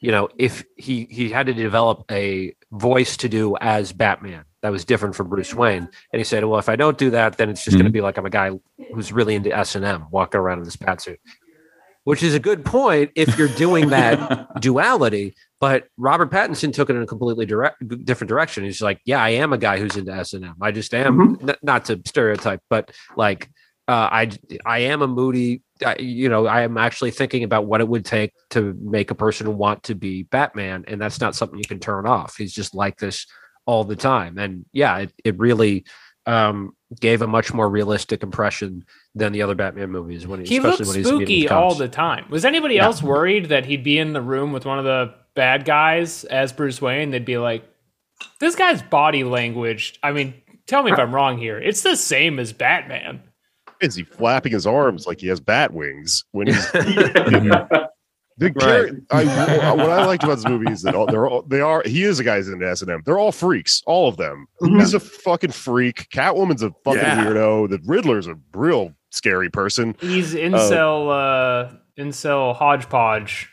[0.00, 4.70] you know, if he he had to develop a voice to do as Batman that
[4.70, 7.48] was different from Bruce Wayne, and he said, well, if I don't do that, then
[7.48, 8.50] it's just going to be like I'm a guy
[8.94, 11.16] who's really into S and M, walking around in this batsuit.
[12.04, 15.34] Which is a good point if you're doing that duality.
[15.60, 18.64] But Robert Pattinson took it in a completely direct, different direction.
[18.64, 20.56] He's like, "Yeah, I am a guy who's into S and M.
[20.62, 23.50] I just am, N- not to stereotype, but like,
[23.86, 24.30] uh, I
[24.64, 25.62] I am a moody.
[25.84, 29.14] I, you know, I am actually thinking about what it would take to make a
[29.14, 32.36] person want to be Batman, and that's not something you can turn off.
[32.36, 33.26] He's just like this
[33.66, 35.84] all the time, and yeah, it it really
[36.26, 40.56] um, gave a much more realistic impression than the other Batman movies when he, He
[40.58, 42.26] especially he's spooky all the time.
[42.30, 42.84] Was anybody Yeah.
[42.86, 46.52] else worried that he'd be in the room with one of the bad guys as
[46.52, 47.10] Bruce Wayne?
[47.10, 47.64] They'd be like,
[48.38, 49.98] "This guy's body language.
[50.02, 50.34] I mean,
[50.66, 51.58] tell me if I'm wrong here.
[51.58, 53.22] It's the same as Batman."
[53.80, 57.68] Is he flapping his arms like he has bat wings when he's the
[58.40, 58.90] Right.
[59.10, 62.04] I, what I liked about this movie is that all, they're all they are he
[62.04, 63.02] is a guy guy's into S and M.
[63.04, 64.46] They're all freaks, all of them.
[64.62, 64.78] Mhm.
[64.80, 66.08] He's a fucking freak.
[66.10, 67.24] Catwoman's a fucking Yeah.
[67.26, 67.68] weirdo.
[67.68, 69.94] The Riddler's a real scary person.
[70.00, 73.50] He's incel, uh, incel hodgepodge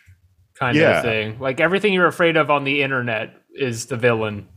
[0.57, 0.99] kind Yeah.
[0.99, 1.37] of thing.
[1.39, 4.47] Like everything you're afraid of on the internet is the villain.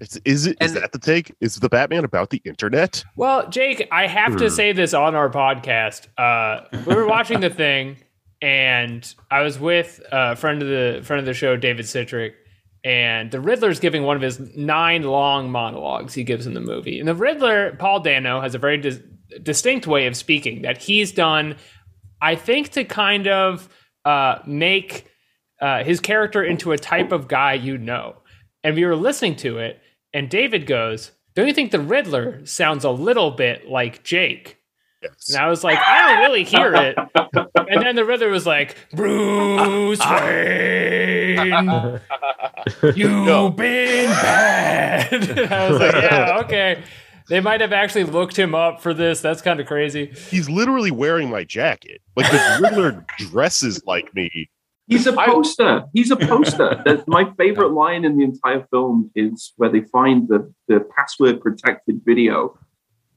[0.00, 1.34] It's, is it is And- that the take?
[1.40, 3.04] Is the Batman about the internet?
[3.16, 4.50] Well, Jake, I have to Hmm.
[4.54, 6.06] say this on our podcast.
[6.16, 7.96] Uh, we were watching the thing,
[8.40, 12.34] and I was with a friend of the friend of the show, David Citrick,
[12.84, 17.00] and the Riddler's giving one of his nine long monologues he gives in the movie.
[17.00, 19.00] And the Riddler, Paul Dano, has a very dis-
[19.42, 21.56] distinct way of speaking that he's done,
[22.22, 23.68] I think, to kind of
[24.04, 25.06] uh, make
[25.60, 28.18] uh, his character into a type of guy you know.
[28.62, 29.80] And we were listening to it,
[30.12, 34.58] and David goes, Don't you think the Riddler sounds a little bit like Jake?
[35.02, 35.30] Yes.
[35.30, 36.96] And I was like, I don't really hear it.
[37.70, 41.36] And then the Riddler was like, Bruce Wayne,
[42.96, 45.12] you've been bad.
[45.38, 46.82] And I was like, yeah, okay.
[47.28, 49.20] They might have actually looked him up for this.
[49.20, 50.06] That's kind of crazy.
[50.30, 52.00] He's literally wearing my jacket.
[52.16, 54.48] Like the Riddler dresses like me.
[54.88, 55.84] He's a poster.
[55.92, 56.82] He's a poster.
[57.06, 62.00] My favorite line in the entire film is where they find the, the password protected
[62.04, 62.58] video.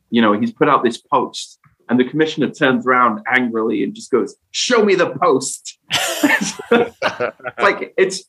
[0.10, 4.12] You know, he's put out this post, and the commissioner turns around angrily and just
[4.12, 5.80] goes, "Show me the post."
[7.62, 8.24] like it's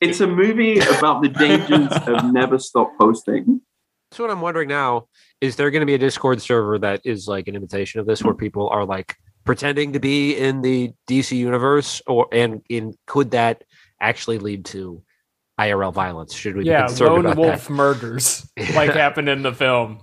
[0.00, 3.60] it's a movie about the dangers of never stop posting.
[4.10, 5.06] That's what I'm wondering now.
[5.40, 8.22] Is there going to be a Discord server that is like an imitation of this,
[8.22, 13.32] where people are like pretending to be in the DC universe, or and in could
[13.32, 13.64] that
[14.00, 15.02] actually lead to
[15.58, 16.34] IRL violence?
[16.34, 16.64] Should we?
[16.64, 17.72] be Yeah, concerned lone wolf that?
[17.72, 20.00] murders like happened in the film.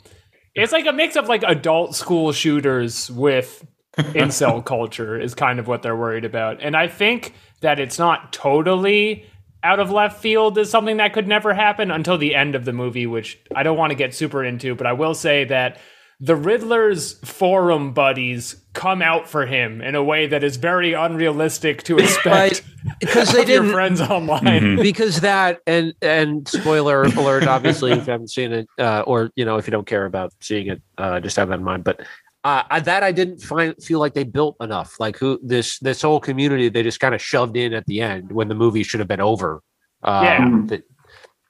[0.53, 3.65] It's like a mix of like adult school shooters with
[3.97, 6.61] incel culture is kind of what they're worried about.
[6.61, 9.25] And I think that it's not totally
[9.63, 12.73] out of left field is something that could never happen until the end of the
[12.73, 15.79] movie, which I don't want to get super into, but I will say that
[16.19, 21.83] the Riddler's forum buddies come out for him in a way that is very unrealistic
[21.83, 22.63] to expect
[23.01, 24.75] because they of your didn't friends online.
[24.81, 29.43] because that and and spoiler alert obviously if you haven't seen it uh, or you
[29.45, 31.83] know if you don't care about seeing it uh, just have that in mind.
[31.83, 31.99] But
[32.43, 34.99] uh, I- that I didn't find feel like they built enough.
[34.99, 38.31] Like who this this whole community they just kind of shoved in at the end
[38.31, 39.61] when the movie should have been over.
[40.03, 40.61] Uh, Yeah.
[40.67, 40.83] that-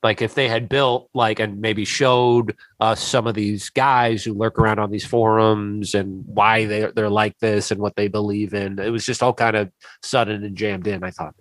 [0.04, 4.34] like if they had built like and maybe showed us some of these guys who
[4.34, 8.54] lurk around on these forums and why they they're like this and what they believe
[8.54, 9.72] in it was just all kind of
[10.04, 11.36] sudden and jammed in I thought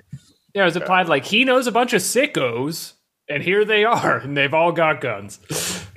[0.55, 2.95] Yeah, it was implied like he knows a bunch of sickos,
[3.29, 5.41] and here they are, and they've all got guns.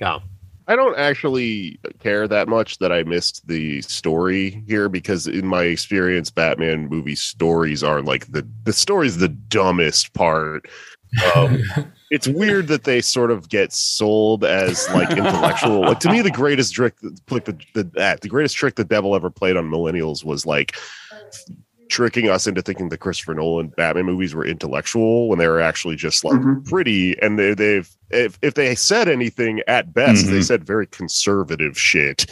[0.00, 0.18] yeah
[0.66, 5.64] I don't actually care that much that I missed the story here because in my
[5.64, 10.66] experience, Batman movie stories are like the the story's the dumbest part.
[11.36, 11.62] Um,
[12.14, 15.80] it's weird that they sort of get sold as like intellectual.
[15.82, 16.94] Like to me, the greatest trick,
[17.30, 20.76] like the the that the greatest trick the devil ever played on millennials was like
[21.90, 25.96] tricking us into thinking the Christopher Nolan Batman movies were intellectual when they were actually
[25.96, 26.64] just like Mhm.
[26.64, 27.20] pretty.
[27.20, 30.44] And they, they've if if they said anything at best, they Mhm.
[30.44, 32.26] said very conservative shit.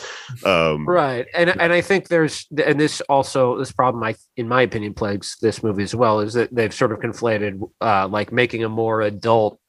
[0.44, 4.62] Um, right and and i think there's and this also this problem i in my
[4.62, 8.64] opinion plagues this movie as well is that they've sort of conflated uh like making
[8.64, 9.60] a more adult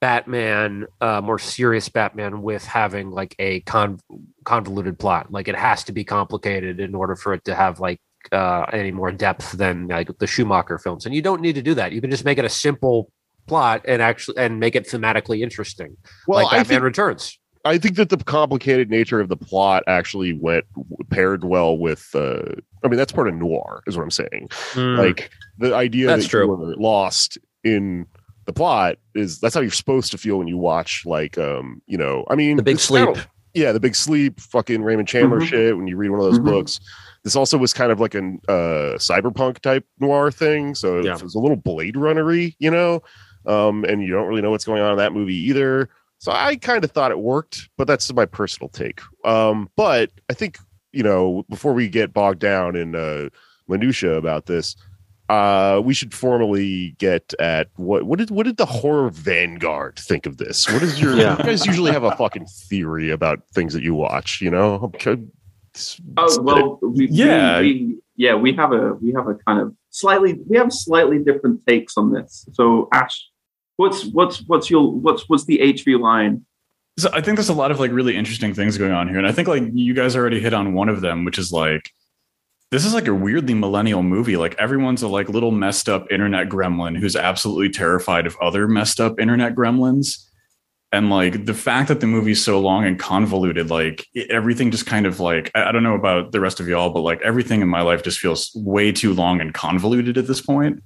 [0.00, 3.98] batman uh more serious batman with having like a con-
[4.44, 7.98] convoluted plot like it has to be complicated in order for it to have like
[8.32, 11.74] uh any more depth than like the schumacher films and you don't need to do
[11.74, 13.10] that you can just make it a simple
[13.46, 17.78] plot and actually and make it thematically interesting well, like I batman think returns I
[17.78, 20.64] think that the complicated nature of the plot actually went
[21.10, 22.08] paired well with.
[22.14, 22.42] Uh,
[22.84, 24.48] I mean, that's part of noir, is what I'm saying.
[24.76, 26.06] Like the idea.
[26.06, 26.46] That's that true.
[26.46, 28.06] you are lost in
[28.46, 31.98] the plot is that's how you're supposed to feel when you watch, like, um, you
[31.98, 35.08] know, I mean, the big it's sleep kind of- yeah, the big sleep, fucking Raymond
[35.08, 35.46] Chandler Mhm.
[35.46, 35.76] shit.
[35.76, 36.44] When you read one of those Mhm.
[36.44, 36.78] books,
[37.24, 40.74] this also was kind of like an uh, cyberpunk type noir thing.
[40.74, 41.14] So Yeah.
[41.16, 43.02] it was a little Blade Runnery, you know,
[43.46, 45.88] um, and you don't really know what's going on in that movie either.
[46.18, 49.00] So I kind of thought it worked, but that's my personal take.
[49.24, 50.58] Um, but I think
[50.92, 53.28] you know before we get bogged down in uh,
[53.68, 54.76] minutia about this,
[55.28, 60.26] uh, we should formally get at what what did what did the horror vanguard think
[60.26, 60.70] of this?
[60.72, 61.36] What is your Yeah.
[61.38, 64.40] you guys usually have a fucking theory about things that you watch?
[64.40, 67.60] You know, Okay, it's- Oh well, we, Yeah.
[67.60, 71.18] we, we, yeah, we have a we have a kind of slightly we have slightly
[71.18, 72.46] different takes on this.
[72.52, 73.28] So Ash,
[73.76, 76.44] what's what's what's your what's what's the HV line?
[76.98, 79.18] So I think there's a lot of like really interesting things going on here.
[79.18, 81.90] And I think like you guys already hit on one of them, which is like
[82.70, 84.36] this is like a weirdly millennial movie.
[84.36, 89.00] Like everyone's a like little messed up internet gremlin who's absolutely terrified of other messed
[89.00, 90.24] up internet gremlins.
[90.92, 95.04] And like the fact that the movie's so long and convoluted, like everything just kind
[95.06, 97.68] of like I I don't know about the rest of y'all, but like everything in
[97.68, 100.82] my life just feels way too long and convoluted at this point.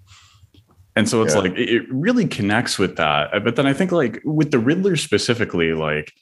[0.96, 1.40] And so it's Yeah.
[1.40, 3.32] like it it really connects with that.
[3.34, 6.12] Uh, But then I think like with the Riddler specifically, like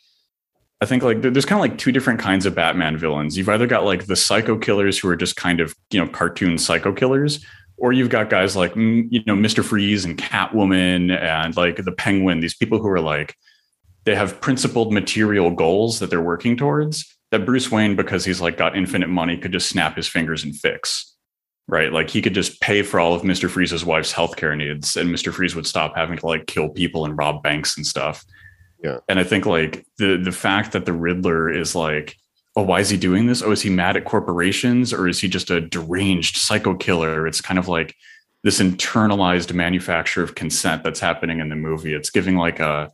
[0.81, 3.37] I think like there's kind of like two different kinds of Batman villains.
[3.37, 6.57] You've either got like the psycho killers who are just kind of, you know, cartoon
[6.57, 7.45] psycho killers,
[7.77, 9.65] or you've got guys like mm, you know Mr.
[9.65, 12.41] Freeze and Catwoman and like the Penguin.
[12.41, 13.35] These people who are like
[14.05, 17.05] they have principled material goals that they're working towards.
[17.31, 20.57] That Bruce Wayne, because he's like got infinite money, could just snap his fingers and
[20.57, 21.15] fix.
[21.67, 23.51] Right, like he could just pay for all of Mr.
[23.51, 25.31] Freeze's wife's healthcare needs, and Mr.
[25.33, 28.25] Freeze would stop having to like kill people and rob banks and stuff.
[28.83, 28.99] Yeah.
[29.09, 32.17] And I think like the the fact that the Riddler is like
[32.57, 33.41] oh, why is he doing this?
[33.41, 37.25] Oh, is he mad at corporations or is he just a deranged psycho killer?
[37.25, 37.95] It's kind of like
[38.43, 41.95] this internalized manufacture of consent that's happening in the movie.
[41.95, 42.91] It's giving like a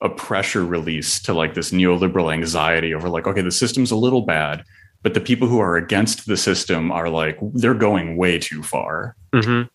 [0.00, 4.22] a pressure release to like this neoliberal anxiety over like, okay, the system's a little
[4.22, 4.62] bad,
[5.02, 9.16] but the people who are against the system are like they're going way too far.
[9.32, 9.66] Mm-hmm.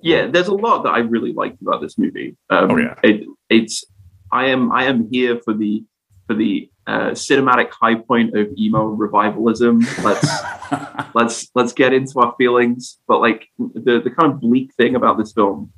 [0.00, 2.36] Yeah, there's a lot that I really liked about this movie.
[2.48, 2.94] Um, Oh, yeah.
[3.02, 3.84] it, it's
[4.32, 5.84] I am I am here for the
[6.26, 9.82] for the uh, cinematic high point of emo revivalism.
[10.02, 10.28] Let's
[11.14, 12.98] let's let's get into our feelings.
[13.06, 15.70] But like the the kind of bleak thing about this film,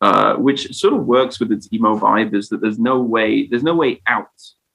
[0.00, 3.62] uh, which sort of works with its emo vibe, is that there's no way there's
[3.62, 4.26] no way out,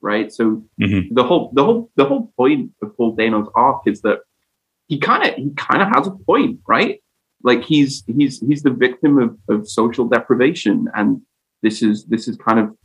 [0.01, 0.31] right?
[0.31, 1.09] So Mhm.
[1.11, 4.19] the whole the whole the whole point of Paul Dano's arc is that
[4.87, 7.01] he kind of he kind of has a point, right?
[7.43, 11.21] Like he's he's he's the victim of, of social deprivation, and
[11.63, 12.75] this is this is kind of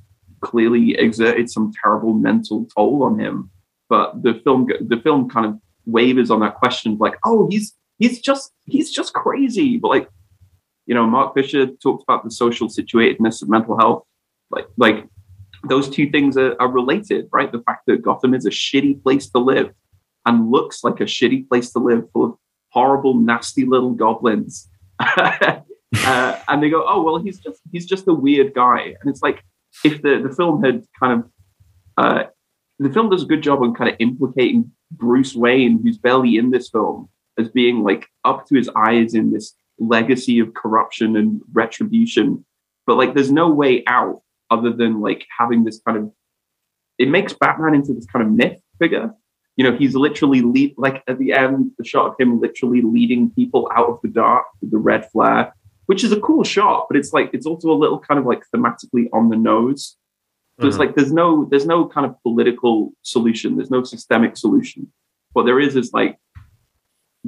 [0.40, 3.50] clearly exerted some terrible mental toll on him.
[3.88, 8.20] But the film the film kind of wavers on that question, like, oh, he's he's
[8.20, 9.78] just he's just crazy.
[9.78, 10.08] But like,
[10.86, 14.04] you know, Mark Fisher talked about the social situatedness of mental health.
[14.50, 15.06] Like like
[15.68, 17.50] those two things are, are related, right?
[17.50, 19.72] The fact that Gotham is a shitty place to live
[20.26, 22.34] and looks like a shitty place to live, full of
[22.70, 24.68] horrible, nasty little goblins.
[25.00, 28.94] uh, and they go, oh well, he's just he's just a weird guy.
[29.00, 29.44] And it's like
[29.84, 31.30] if the the film had kind of
[31.96, 32.24] uh,
[32.78, 36.50] the film does a good job on kind of implicating Bruce Wayne, who's barely in
[36.50, 41.40] this film, as being like up to his eyes in this legacy of corruption and
[41.52, 42.44] retribution.
[42.86, 46.10] But like, there's no way out other than like having this kind of.
[46.98, 49.12] It makes Batman into this kind of myth figure.
[49.56, 53.30] You know, he's literally lead like at the end, the shot of him literally leading
[53.30, 55.54] people out of the dark with the red flare,
[55.90, 58.42] which is a cool shot, but it's like it's also a little kind of like
[58.54, 59.82] thematically on the nose.
[60.60, 60.84] So it's Mhm.
[60.84, 63.56] like there's no there's no kind of political solution.
[63.56, 64.80] There's no systemic solution.
[65.34, 66.12] What there is is like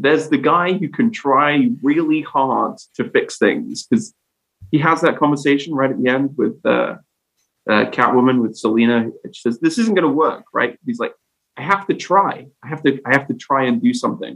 [0.05, 1.51] there's the guy who can try
[1.83, 4.15] really hard to fix things because
[4.71, 6.97] he has that conversation right at the end with uh,
[7.69, 9.11] uh, Catwoman with Selina.
[9.33, 10.79] She says, "This isn't going to work." Right?
[10.87, 11.15] He's like,
[11.57, 12.35] "I have to try.
[12.65, 12.91] I have to.
[13.09, 14.35] I have to try and do something."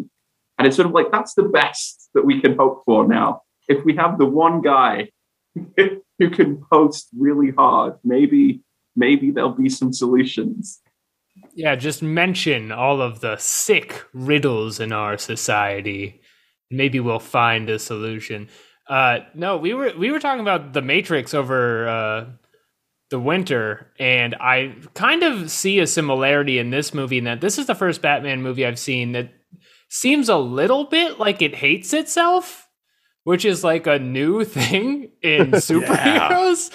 [0.59, 3.43] And it's sort of like that's the best that we can hope for now.
[3.69, 5.11] If we have the one guy
[5.77, 8.63] who can post really hard, maybe
[8.95, 10.81] maybe there'll be some solutions.
[11.55, 16.21] Yeah, just mention all of the sick riddles in our society.
[16.71, 18.49] Maybe we'll find a solution.
[18.89, 22.25] Uh, no, we were we were talking about the Matrix over uh,
[23.11, 27.59] the winter, and I kind of see a similarity in this movie in that this
[27.59, 29.31] is the first Batman movie I've seen that
[29.89, 32.66] seems a little bit like it hates itself,
[33.27, 36.71] which is like a new thing in superheroes.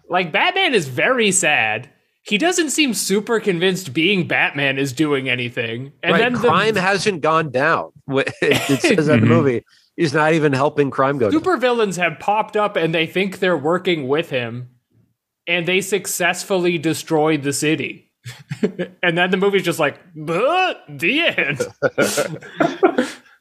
[0.08, 1.90] like Batman is very sad.
[2.22, 5.92] He doesn't seem super convinced being Batman is doing anything.
[6.04, 7.90] And right, then the- crime hasn't gone down.
[8.40, 9.28] It says in the Mhm.
[9.28, 9.64] movie,
[9.96, 11.40] he's not even helping crime go down.
[11.40, 14.68] supervillains have popped up and they think they're working with him
[15.48, 18.12] and they successfully destroyed the city
[19.02, 21.66] and then the movie's just like "But the end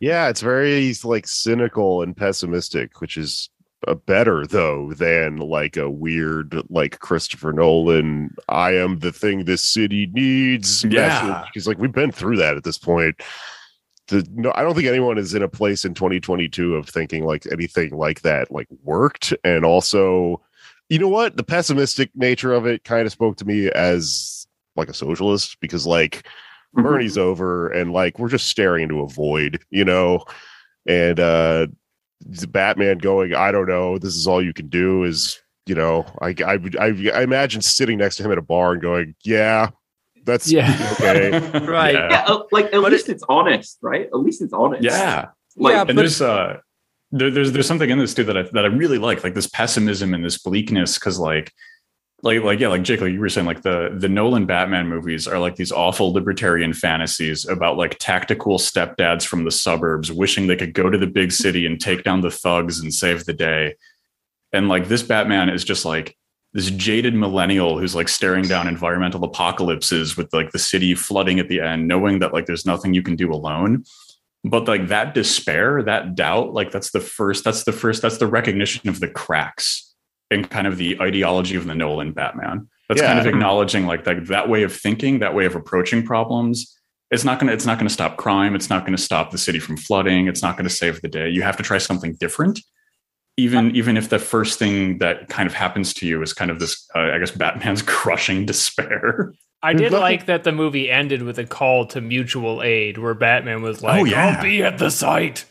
[0.01, 3.49] Yeah, it's very like cynical and pessimistic, which is
[4.07, 8.33] better though than like a weird like Christopher Nolan.
[8.49, 10.83] I am the thing this city needs.
[10.83, 11.43] Yeah.
[11.45, 13.21] because like we've been through that at this point.
[14.07, 17.45] The, no, I don't think anyone is in a place in 2022 of thinking like
[17.51, 20.41] anything like that like worked, and also,
[20.89, 24.89] you know what, the pessimistic nature of it kind of spoke to me as like
[24.89, 26.27] a socialist because like
[26.75, 30.23] Bernie's over and like we're just staring into a void, you know.
[30.87, 31.67] And uh
[32.25, 36.05] the Batman going, I don't know, this is all you can do is, you know,
[36.21, 39.69] I I I, I imagine sitting next to him at a bar and going, Yeah,
[40.25, 40.95] that's Yeah.
[40.99, 41.39] okay.
[41.65, 41.93] Right.
[41.95, 42.09] Yeah.
[42.09, 44.07] Yeah, uh, like at But least it's honest, right?
[44.07, 44.83] At least it's honest.
[44.83, 45.27] Yeah.
[45.57, 46.57] Like, Yeah, and but- there's uh
[47.11, 49.47] there, there's there's something in this too that I that I really like, like this
[49.47, 51.51] pessimism and this bleakness, because like
[52.25, 55.27] like like yeah, like Jake, like you were saying, like the the Nolan Batman movies
[55.27, 60.55] are like these awful libertarian fantasies about like tactical stepdads from the suburbs wishing they
[60.55, 63.75] could go to the big city and take down the thugs and save the day.
[64.51, 66.17] And like this Batman is just like
[66.51, 71.47] this jaded millennial who's like staring down environmental apocalypses with like the city flooding at
[71.47, 73.85] the end, knowing that like there's nothing you can do alone
[74.47, 78.27] but like that despair, that doubt, like that's the first, that's the first, that's the
[78.27, 79.94] recognition of the cracks
[80.35, 82.67] in kind of the ideology of the Nolan Batman.
[82.87, 86.71] That's kind of acknowledging like that that way of thinking, that way of approaching problems.
[87.09, 88.53] It's not gonna it's not gonna stop crime.
[88.53, 90.27] It's not gonna stop the city from flooding.
[90.27, 91.29] It's not gonna save the day.
[91.29, 92.59] You have to try something different.
[93.37, 96.59] Even even if the first thing that kind of happens to you is kind of
[96.59, 99.33] this, uh, I guess, Batman's crushing despair.
[99.63, 103.63] I did like that the movie ended with a call to mutual aid where Batman
[103.63, 104.35] was like, Oh, yeah.
[104.35, 105.45] I'll be at the site.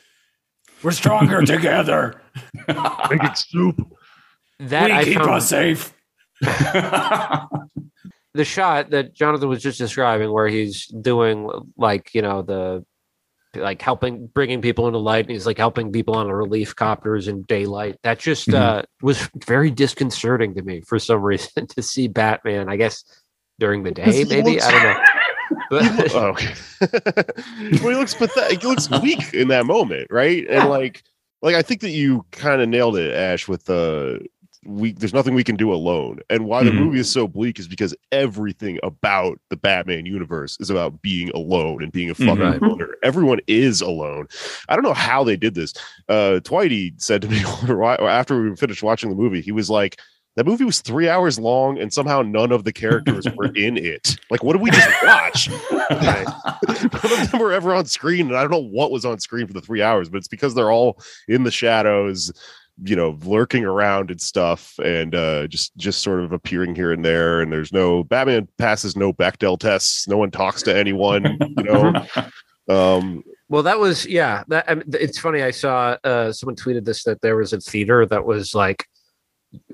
[0.85, 2.20] We're stronger together.
[2.68, 3.93] Making soup.
[4.61, 5.93] That we I keep found us safe.
[6.41, 7.49] the
[8.45, 12.85] shot that Jonathan was just describing, where he's doing like you know the
[13.57, 17.29] like helping bringing people into light, and he's like helping people on a relief copters
[17.29, 17.97] in daylight.
[18.03, 18.55] That just Mhm.
[18.55, 22.69] uh, was very disconcerting to me for some reason to see Batman.
[22.69, 23.05] I guess
[23.61, 25.05] during the day, maybe looks- I don't know.
[25.71, 26.53] But Oh, okay.
[26.81, 28.63] well, he looks pathetic.
[28.63, 30.45] He looks weak in that moment, right?
[30.49, 31.03] And like,
[31.43, 33.47] like I think that you kind of nailed it, Ash.
[33.47, 34.27] With the
[34.67, 36.19] we, there's nothing we can do alone.
[36.31, 36.77] And why the Mhm.
[36.85, 41.83] movie is so bleak is because everything about the Batman universe is about being alone
[41.83, 42.62] and being a fucking Right.
[42.62, 42.97] loner.
[43.03, 44.27] Everyone is alone.
[44.69, 45.75] I don't know how they did this.
[46.09, 47.39] Uh, Twitey said to me
[48.09, 49.99] after we finished watching the movie, he was like.
[50.37, 54.17] That movie was three hours long, and somehow none of the characters were in it.
[54.33, 55.49] Like, what did we just watch?
[55.91, 56.27] none
[57.23, 59.53] of them were ever on screen and i don't know what was on screen for
[59.53, 60.99] the three hours but it's because they're all
[61.29, 62.33] in the shadows
[62.83, 67.05] you know lurking around and stuff and uh just just sort of appearing here and
[67.05, 71.62] there and there's no batman passes no bechdel tests no one talks to anyone you
[71.64, 71.93] know
[72.68, 74.43] um Well, that was yeah.
[74.49, 75.43] That I mean, it's funny.
[75.43, 78.87] I saw uh, someone tweeted this that there was a theater that was like,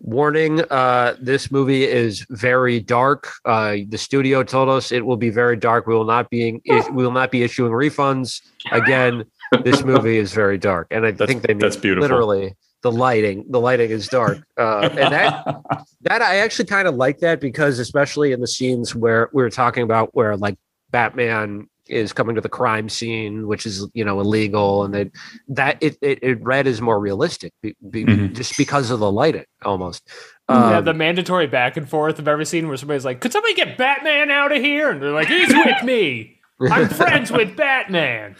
[0.02, 3.30] "Warning: uh, This movie is very dark.
[3.44, 5.86] Uh, the studio told us it will be very dark.
[5.86, 8.42] We will not being we will not be issuing refunds
[8.72, 9.24] again.
[9.64, 12.02] This movie is very dark." And I That's- think they mean that's beautiful.
[12.02, 13.44] literally the lighting.
[13.50, 15.44] The lighting is dark, uh, and that
[16.02, 19.50] that I actually kind of like that because especially in the scenes where we were
[19.50, 20.56] talking about where like
[20.90, 25.10] Batman is coming to the crime scene, which is you know illegal, and they,
[25.48, 28.34] that it, it it read is more realistic be, be, Mhm.
[28.34, 30.02] just because of the lighting almost.
[30.48, 33.54] yeah, Um, the mandatory back and forth of every scene where somebody's like, "Could somebody
[33.54, 36.38] get Batman out of here?" And they're like, "He's with me.
[36.70, 38.36] I'm friends with Batman."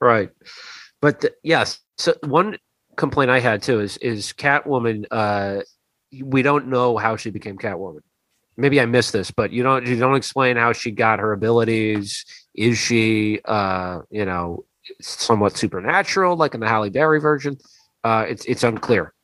[0.00, 0.30] right,
[1.02, 1.80] but th- yes.
[1.96, 2.58] So one
[2.98, 5.06] complaint I had too is is Catwoman.
[5.10, 5.62] Uh,
[6.22, 8.00] we don't know how she became Catwoman.
[8.58, 12.26] Maybe I missed this, but you don't you don't explain how she got her abilities.
[12.54, 14.64] Is she, uh, you know,
[15.00, 17.56] somewhat supernatural, like in the Halle Berry version?
[18.04, 19.14] Uh, it's it's unclear.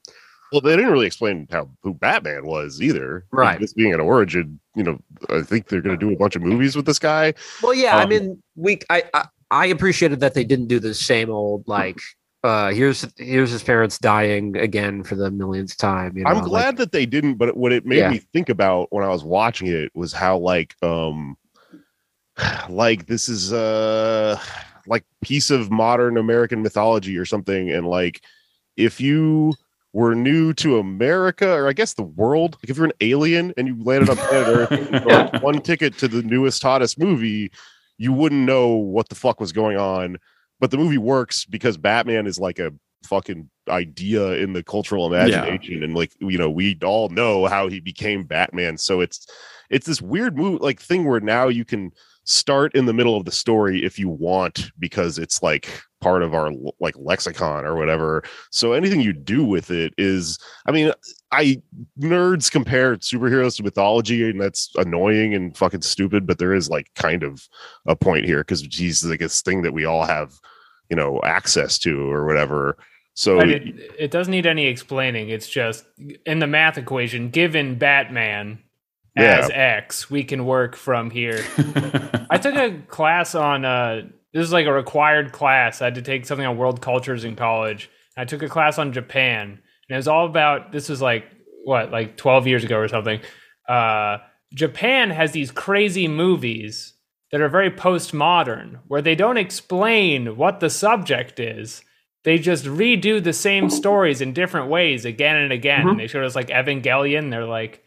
[0.52, 3.58] well they didn't really explain how who batman was either Right.
[3.60, 4.98] this being an origin you know
[5.30, 7.96] i think they're going to do a bunch of movies with this guy Well, yeah,
[7.96, 11.66] I Um, mean, we I, I I appreciated that they didn't do the same old
[11.66, 11.98] like
[12.44, 16.16] uh here's here's his parents dying again for the millionth time.
[16.16, 18.10] You know, I'm like- glad that they didn't, but what it made Yeah.
[18.10, 21.36] me think about when I was watching it was how like um
[22.68, 24.38] like this is uh
[24.86, 28.22] like piece of modern American mythology or something and like
[28.76, 29.54] if you
[29.94, 33.68] were new to America or I guess the world, like if you're an alien and
[33.68, 37.52] you landed on planet Earth and you got one ticket to the newest hottest movie,
[37.96, 40.18] you wouldn't know what the fuck was going on.
[40.64, 42.72] But the movie works because Batman is like a
[43.04, 47.80] fucking idea in the cultural imagination and like you know we all know how he
[47.80, 48.78] became batman.
[48.78, 49.26] So it's
[49.68, 51.92] it's this weird move like thing where now you can
[52.24, 55.68] start in the middle of the story if you want because it's like
[56.00, 56.50] part of our
[56.80, 58.22] like lexicon or whatever.
[58.50, 60.94] So anything you do with it is i mean
[61.30, 61.60] i
[62.00, 66.86] nerds compare superheroes to mythology and that's annoying and fucking stupid but there is like
[66.94, 67.46] kind of
[67.86, 70.32] a point here because he's like this thing that we all have
[70.90, 72.76] you know access to or whatever
[73.14, 75.28] so But it, it doesn't need any explaining.
[75.28, 75.84] It's just
[76.26, 78.58] in the math equation, given Batman
[79.16, 81.44] as X, we can work from here.
[82.30, 85.80] I took a class on uh this is like a required class.
[85.80, 87.88] I had to take something on world cultures in college.
[88.16, 89.50] I took a class on Japan.
[89.88, 91.24] And it was all about this was like
[91.62, 93.20] what, like 12 years ago or something.
[93.68, 94.18] Uh
[94.52, 96.93] Japan has these crazy movies
[97.34, 101.82] that are very postmodern where they don't explain what the subject is.
[102.22, 105.82] They just redo the same stories in different ways again and again.
[105.84, 105.90] Mhm.
[105.90, 107.30] And they showed us like Evangelion.
[107.32, 107.82] They're like,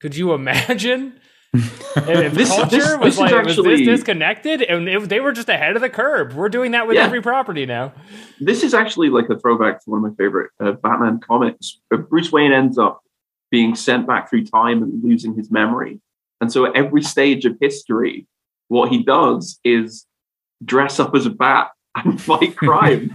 [0.00, 1.14] could you imagine
[1.52, 5.18] if This- culture this- was this is like was actually- this disconnected and it, they
[5.18, 6.36] were just ahead of the curve?
[6.36, 7.04] We're doing that with Yeah.
[7.04, 7.92] every property now.
[8.40, 11.80] this is actually like a throwback to one of my favorite uh, Batman comics.
[11.92, 13.00] Uh, Bruce Wayne ends up
[13.50, 16.00] being sent back through time and losing his memory.
[16.40, 18.28] And so at every stage of history,
[18.72, 20.06] what he does is
[20.64, 23.14] dress up as a bat and fight crime.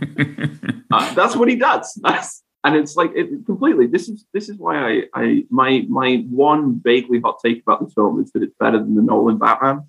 [0.92, 2.00] uh, that's what he does.
[2.04, 3.88] That's, and it's like it completely.
[3.88, 7.94] This is this is why I I my my one vaguely hot take about this
[7.94, 9.86] film is that it's better than the Nolan Batman,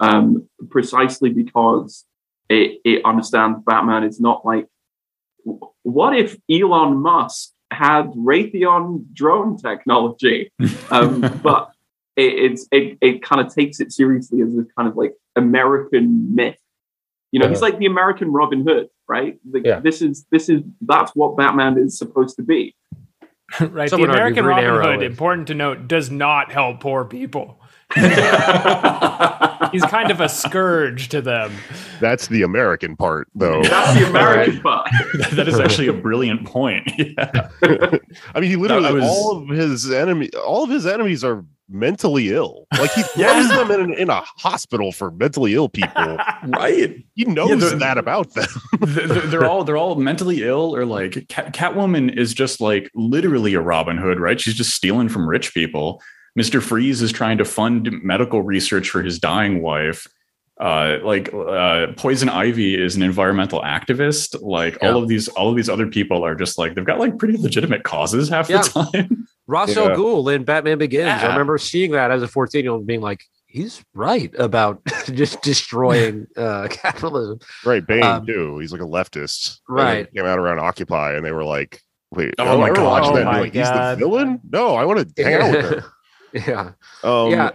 [0.00, 2.04] um, precisely because
[2.48, 4.66] it it understands Batman is not like
[5.82, 10.52] what if Elon Musk had Raytheon drone technology,
[10.90, 11.72] um, but
[12.16, 16.34] it, it's it, it kind of takes it seriously as this kind of like American
[16.34, 16.56] myth.
[17.32, 17.72] You know, he's uh-huh.
[17.72, 19.38] like the American Robin Hood, right?
[19.50, 19.80] Like, Yeah.
[19.80, 22.74] This is this is that's what Batman is supposed to be.
[23.60, 23.88] right.
[23.90, 27.04] Some the American Green Robin Arrow Hood, is- important to note, does not help poor
[27.04, 27.60] people.
[27.94, 31.52] He's kind of a scourge to them.
[32.00, 33.62] That's the American part, though.
[33.62, 34.88] That's the American part.
[35.32, 36.90] that is actually a brilliant point.
[36.98, 37.48] Yeah.
[38.34, 42.30] I mean, he literally was- all of his enemy, all of his enemies are mentally
[42.32, 42.66] ill.
[42.78, 43.46] Like he Yeah.
[43.46, 46.18] throws them in, in a hospital for mentally ill people.
[46.48, 47.04] Right.
[47.14, 48.46] He knows they're- that about them.
[48.80, 53.54] they're, they're all they're all mentally ill or like Cat, Catwoman is just like literally
[53.54, 54.40] a Robin Hood, right?
[54.40, 56.00] She's just stealing from rich people.
[56.36, 60.06] Mister Freeze is trying to fund medical research for his dying wife.
[60.60, 64.40] Uh, like uh, Poison Ivy is an environmental activist.
[64.40, 67.18] Like all of these, all of these other people are just like they've got like
[67.18, 68.62] pretty legitimate causes half Yeah.
[68.62, 69.26] the time.
[69.46, 69.82] Ra's Yeah.
[69.82, 71.22] al Ghul in Batman Begins.
[71.22, 75.40] I remember seeing that as a 14 year old being like, he's right about just
[75.42, 77.38] destroying uh, capitalism.
[77.64, 78.58] right, Bane Um, too.
[78.58, 79.60] He's like a leftist.
[79.68, 80.12] Right.
[80.12, 81.80] Came out around Occupy, and they were like,
[82.10, 83.02] "Wait, Oh oh my my God.
[83.02, 83.24] god, Oh that.
[83.24, 84.40] my Like, he's the villain?
[84.50, 85.84] No, I want to hang out with him."
[86.48, 86.70] yeah.
[87.02, 87.50] Um, Yeah.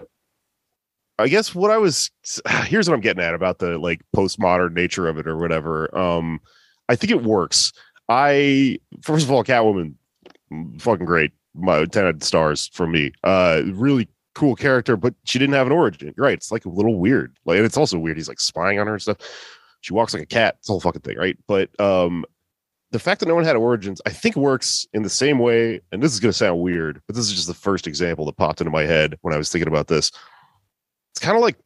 [1.20, 2.10] I guess what I was
[2.66, 5.96] here's what I'm getting at about the like postmodern nature of it or whatever.
[5.96, 6.39] Um,
[6.89, 7.74] I think it works.
[8.10, 9.94] I first of all, Catwoman,
[10.52, 11.32] mm, fucking great.
[11.54, 13.12] My ten stars from me.
[13.24, 16.14] Uh, really cool character, but she didn't have an origin.
[16.16, 16.34] You're right.
[16.34, 17.38] It's like a little weird.
[17.45, 18.18] Like and it's also weird.
[18.18, 19.18] He's like spying on her and stuff.
[19.82, 20.56] She walks like a cat.
[20.60, 21.38] It's the whole fucking thing, right?
[21.47, 22.26] But um,
[22.91, 25.82] the fact that no one had origins, I think works in the same way.
[25.91, 28.38] And this is going to sound weird, but this is just the first example that
[28.38, 30.12] popped into my head when I was thinking about this.
[31.12, 31.58] It's kind of like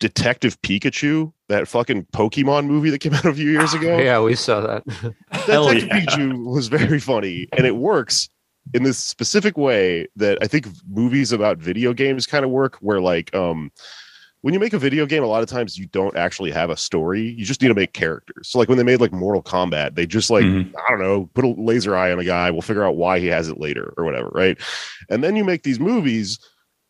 [0.00, 3.98] Detective Pikachu, that fucking Pokemon movie that came out a few years ago.
[3.98, 5.14] Yeah, we saw that.
[5.30, 6.00] Hell Detective yeah.
[6.00, 8.28] Pikachu was very funny, and it works
[8.74, 13.00] in this specific way that I think movies about video games kind of work, where
[13.00, 13.70] like um
[14.42, 16.76] when you make a video game, a lot of times you don't actually have a
[16.76, 17.22] story.
[17.22, 18.48] You just need to make characters.
[18.48, 20.72] So like when they made like Mortal Kombat, they just like Mhm.
[20.76, 22.50] I don't know, put a laser eye on a guy.
[22.50, 24.58] We'll figure out why he has it later or whatever, right?
[25.08, 26.40] And then you make these movies,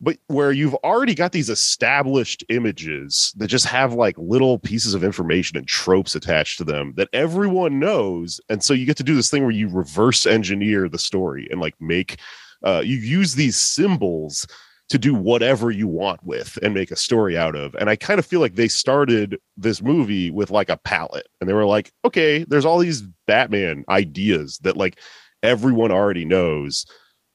[0.02, 5.04] but where you've already got these established images that just have like little pieces of
[5.04, 8.40] information and tropes attached to them that everyone knows.
[8.48, 11.60] And so you get to do this thing where you reverse engineer the story and
[11.60, 12.18] like make
[12.64, 14.46] uh, you use these symbols
[14.88, 17.74] to do whatever you want with and make a story out of.
[17.76, 21.48] And I kind of feel like they started this movie with like a palette and
[21.48, 24.98] they were like, okay, there's all these Batman ideas that like
[25.44, 26.86] everyone already knows.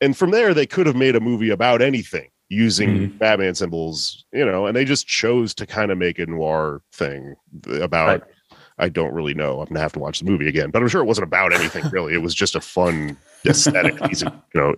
[0.01, 4.45] And from there, they could have made a movie about anything using Batman symbols, you
[4.45, 7.35] know, and they just chose to kind of make a noir thing
[7.81, 8.21] about.
[8.21, 8.31] Right.
[8.79, 9.59] I don't really know.
[9.59, 11.83] I'm gonna have to watch the movie again, but I'm sure it wasn't about anything
[11.89, 12.13] really.
[12.13, 14.75] It was just a fun aesthetic piece of you know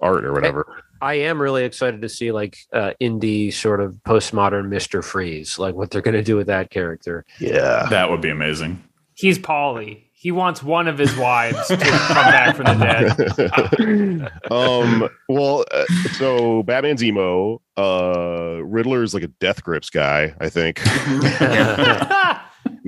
[0.00, 0.82] art or whatever.
[1.00, 5.76] I am really excited to see like uh, indie sort of postmodern Mister Freeze, like
[5.76, 7.24] what they're going to do with that character.
[7.38, 7.86] Yeah.
[7.88, 8.82] That would be amazing.
[9.14, 10.07] He's Polly.
[10.20, 14.32] He wants one of his wives to come back from the dead.
[14.50, 20.48] um well uh, so batman's emo uh riddler is like a death grips guy i
[20.48, 20.78] think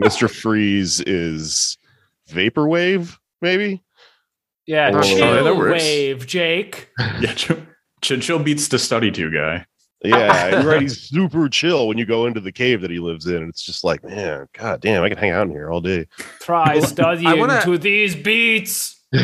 [0.03, 1.79] mr freeze is
[2.29, 3.83] vaporwave maybe
[4.67, 6.91] yeah, Oh, chill that wave, Jake.
[7.21, 7.59] Yeah, Chill,
[8.03, 9.67] Chill, Chill beats the study to guy.
[10.03, 13.27] Yeah you're right he's super chill when you go into the cave that he lives
[13.27, 15.81] in and it's just like man god damn i can hang out in here all
[15.81, 16.07] day
[16.41, 18.97] Try studying wanna- to these beats.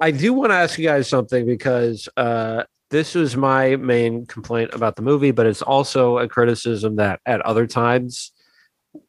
[0.00, 4.74] I do want to ask you guys something because uh, this was my main complaint
[4.74, 8.32] about the movie, but it's also a criticism that at other times,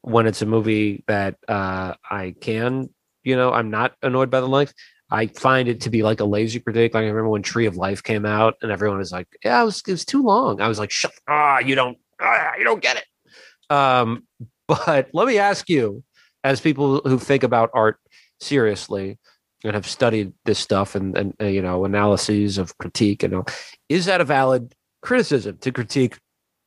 [0.01, 2.89] when it's a movie that uh, I can,
[3.23, 4.73] you know, I'm not annoyed by the length.
[5.13, 6.95] I find it to be like a lazy critique.
[6.95, 9.65] Like I remember when Tree of Life came out, and everyone was like, "Yeah, it
[9.65, 11.13] was, it was too long." I was like, "Shut!
[11.27, 14.23] Ah, you don't, ah, you don't get it." Um,
[14.67, 16.03] but let me ask you,
[16.43, 17.99] as people who think about art
[18.39, 19.19] seriously,
[19.63, 23.45] and have studied this stuff and, and uh, you know analyses of critique and all,
[23.89, 26.17] is that a valid criticism to critique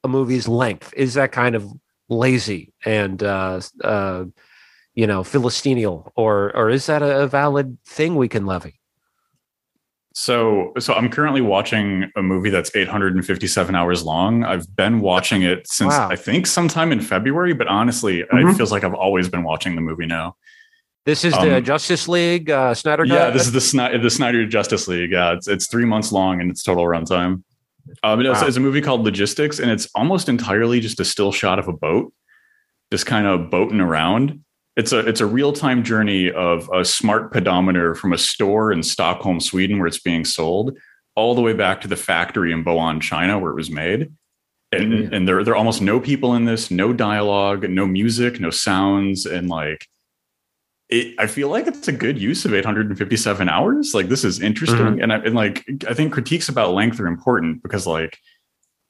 [0.04, 1.68] a movie's length is that kind of
[2.08, 4.24] lazy and uh, uh,
[4.96, 8.80] you know philistinial or or is that a, valid thing we can levy
[10.14, 14.44] So, so I'm currently watching a movie that's 857 hours long.
[14.44, 16.08] I've been watching it since Wow.
[16.08, 18.56] I think sometime in February, but honestly, it Mhm.
[18.56, 20.36] feels like I've always been watching the movie now.
[21.04, 23.34] This is the Um, Justice League uh, Snyder Yeah, Cut?
[23.34, 25.12] this is the Snyder, the Snyder Justice League.
[25.12, 27.42] Yeah, it's it's three months long and it's total runtime.
[28.02, 28.46] Um, it's, Wow.
[28.48, 31.72] it's a movie called Logistics, and it's almost entirely just a still shot of a
[31.86, 32.12] boat,
[32.90, 34.40] just kind of boating around.
[34.76, 38.82] It's a it's a real time journey of a smart pedometer from a store in
[38.82, 40.76] Stockholm, Sweden, where it's being sold,
[41.14, 44.12] all the way back to the factory in Boan, China, where it was made.
[44.72, 45.12] And Mhm.
[45.12, 49.24] and there there are almost no people in this, no dialogue, no music, no sounds,
[49.24, 49.86] and like
[50.88, 53.92] it, I feel like it's a good use of 857 hours.
[53.94, 55.02] Like this is interesting, Mhm.
[55.02, 58.18] and I, and like I think critiques about length are important because like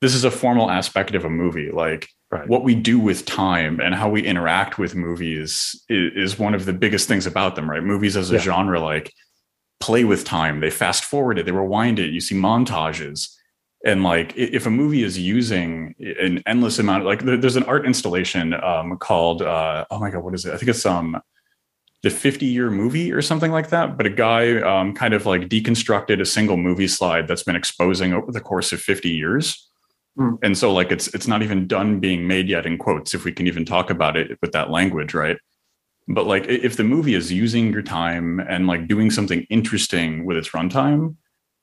[0.07, 1.73] this is a formal aspect of a movie.
[1.73, 2.49] Like Right.
[2.49, 6.65] what we do with time and how we interact with movies is, is one of
[6.65, 7.69] the biggest things about them.
[7.69, 7.83] Right?
[7.83, 8.41] Movies as a Yeah.
[8.41, 9.13] genre, like
[9.81, 10.61] play with time.
[10.61, 11.45] They fast forward it.
[11.47, 12.11] They rewind it.
[12.13, 13.33] You see montages.
[13.85, 18.55] And like, if a movie is using an endless amount, like there's an art installation
[18.55, 20.55] um, called, uh, oh my god, what is it?
[20.55, 21.21] I think it's um,
[22.05, 23.97] the 50 year movie or something like that.
[23.97, 28.13] But a guy um, kind of like deconstructed a single movie slide that's been exposing
[28.13, 29.69] over the course of 50 years.
[30.17, 30.35] Hmm.
[30.43, 33.33] And so like it's it's not even done being made yet in quotes, if we
[33.33, 35.37] can even talk about it with that language, right?
[36.09, 40.37] But like if the movie is using your time and like doing something interesting with
[40.37, 41.17] its runtime,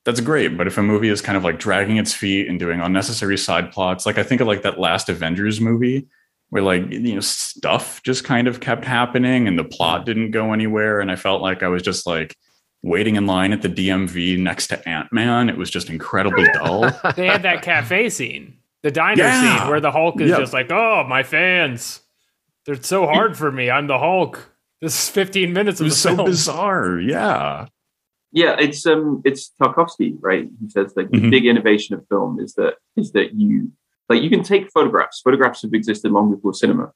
[0.04, 0.56] that's great.
[0.56, 3.72] But if a movie is kind of like dragging its feet and doing unnecessary side
[3.72, 6.06] plots, like I think of like that last Avengers movie
[6.54, 10.52] where like you know stuff just kind of kept happening and the plot didn't go
[10.52, 12.36] anywhere and i felt like i was just like
[12.84, 16.82] waiting in line at the dmv next to ant-man it was just incredibly dull
[17.16, 19.40] They had that cafe scene, the diner Yeah.
[19.60, 20.38] scene, where the Hulk is Yeah.
[20.38, 22.00] just like, "Oh, my fans,
[22.66, 23.70] they're so hard for me.
[23.70, 24.50] I'm the Hulk.
[24.82, 27.66] This is 15 minutes it of was the so film." bizarre yeah
[28.32, 30.48] Yeah, it's um, it's Tarkovsky, right?
[30.60, 31.30] He says that the Mhm.
[31.30, 33.70] big innovation of film is that is that you
[34.10, 35.20] like you can take photographs.
[35.22, 36.86] Photographs have existed long before cinema,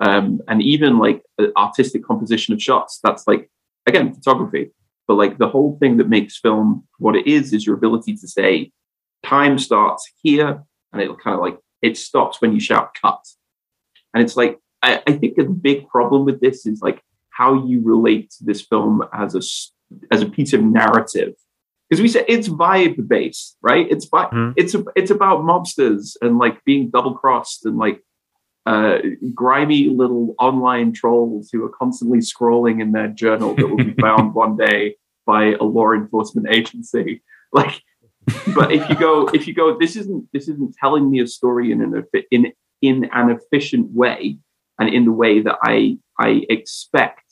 [0.00, 1.20] um, and even like
[1.56, 3.00] artistic composition of shots.
[3.04, 3.50] That's like
[3.90, 4.70] again photography,
[5.06, 8.28] but like the whole thing that makes film what it is is your ability to
[8.28, 8.72] say
[9.24, 13.20] time starts here, and it'll kind of like it stops when you shout cut,
[14.12, 17.82] and it's like I, I think the big problem with this is like how you
[17.82, 19.40] relate to this film as a
[20.12, 21.34] as a piece of narrative.
[21.90, 23.86] Because we say it's vibe based right?
[23.90, 24.54] It's vi- Mhm.
[24.56, 28.02] it's a, it's about mobsters and like being double crossed and like
[28.66, 28.98] uh,
[29.34, 34.34] grimy little online trolls who are constantly scrolling in their journal that will be found
[34.34, 34.96] one day
[35.26, 37.82] by a law enforcement agency like
[38.54, 41.70] but if you go if you go this isn't this isn't telling me a story
[41.70, 44.38] in an in in an efficient way
[44.78, 47.24] and in the way that i i expect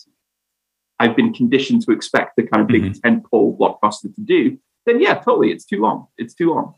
[1.03, 4.57] I've been conditioned to expect the kind of big tentpole blockbuster to do,
[4.87, 6.07] then yeah, totally, it's too long.
[6.17, 6.77] It's too long.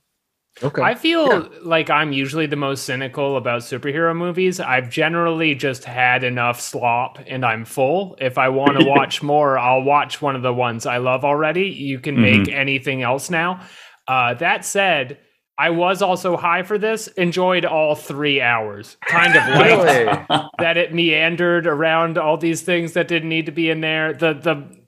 [0.62, 0.82] Okay.
[0.82, 4.60] I feel like I'm usually the most cynical about superhero movies.
[4.60, 8.16] I've generally just had enough slop and I'm full.
[8.20, 11.66] If I want to watch more, I'll watch one of the ones I love already.
[11.70, 13.62] You can make anything else now.
[14.06, 15.18] Uh, that said,
[15.58, 18.96] I was also high for this, enjoyed all three hours.
[19.06, 20.48] Kind of liked Really?
[20.58, 24.12] that it meandered around all these things that didn't need to be in there.
[24.12, 24.84] The the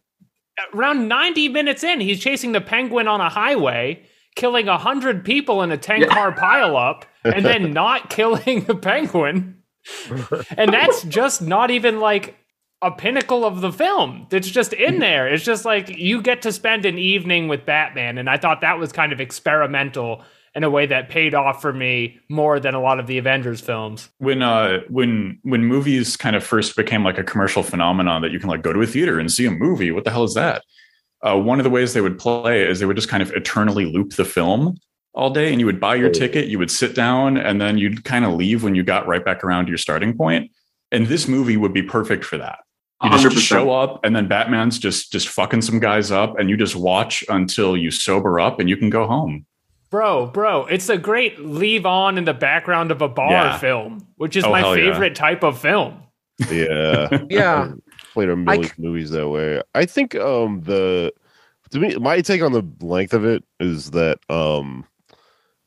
[0.75, 4.03] around 90 minutes in, he's chasing the penguin on a highway,
[4.37, 6.07] killing a hundred people in a 10 Yeah.
[6.09, 9.57] car pileup, and then not killing the penguin.
[10.57, 12.37] and that's just not even like
[12.82, 14.26] a pinnacle of the film.
[14.30, 15.26] It's just in there.
[15.26, 18.78] It's just like you get to spend an evening with Batman, and I thought that
[18.78, 20.22] was kind of experimental
[20.55, 23.61] in a way that paid off for me more than a lot of the Avengers
[23.61, 24.09] films.
[24.18, 28.39] when uh when when movies kind of first became like a commercial phenomenon that you
[28.41, 30.62] can like go to a theater and see a movie what the hell is that
[31.23, 33.85] uh, one of the ways they would play is they would just kind of eternally
[33.87, 34.77] loop the film
[35.14, 38.05] all day and you would buy your ticket you would sit down and then you'd
[38.05, 40.51] kind of leave when you got right back around to your starting point
[40.93, 42.59] and this movie would be perfect for that
[43.03, 43.41] you just 100%.
[43.41, 47.25] show up and then batman's just just fucking some guys up and you just watch
[47.31, 49.47] until you sober up and you can go home
[49.89, 53.59] Bro, bro, it's a great leave on in the background of a bar Yeah.
[53.59, 54.93] film, which is Oh, my hell yeah.
[54.93, 56.03] favorite type of film.
[56.51, 57.21] Yeah.
[57.31, 57.73] yeah.
[58.17, 59.61] played a million movies that way.
[59.75, 61.12] I think um the
[61.71, 64.87] to me my take on the length of it is that um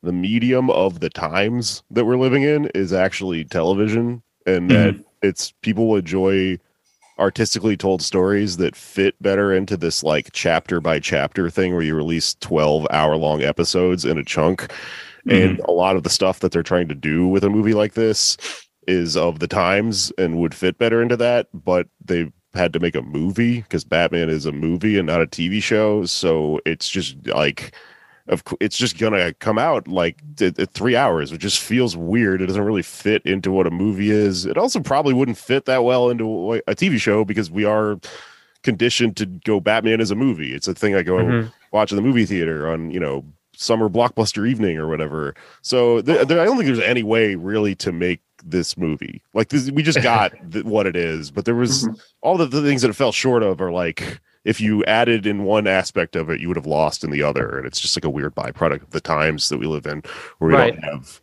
[0.02, 5.52] the medium of the times that we're living in is actually television and that it's
[5.62, 6.58] people enjoy
[7.20, 11.94] artistically told stories that fit better into this like chapter by chapter thing where you
[11.94, 14.72] release 12 hour long episodes in a chunk.
[15.28, 17.92] And a lot of the stuff that they're trying to do with a movie like
[17.92, 18.38] this
[18.88, 22.94] is of the times and would fit better into that but they had to make
[22.94, 26.04] a movie because Batman is a movie and not a TV show.
[26.04, 27.72] So it's just like,
[28.28, 31.32] of it's just gonna come out like th- th- three hours.
[31.32, 32.42] It just feels weird.
[32.42, 34.46] It doesn't really fit into what a movie is.
[34.46, 37.98] It also probably wouldn't fit that well into a TV show because we are
[38.62, 40.54] conditioned to go Batman as a movie.
[40.54, 41.52] It's a thing I go Mhm.
[41.72, 43.24] watch in the movie theater on you know
[43.56, 45.34] summer blockbuster evening or whatever.
[45.62, 49.70] So th- I don't think there's any way really to make this movie like this.
[49.70, 50.32] We just got
[50.64, 51.88] what it is, but there was
[52.22, 55.44] all the, the things that it fell short of are like if you added in
[55.44, 58.04] one aspect of it, you would have lost in the other, and it's just like
[58.04, 60.02] a weird byproduct of the times that we live in,
[60.38, 60.74] where we Right.
[60.80, 61.20] don't have,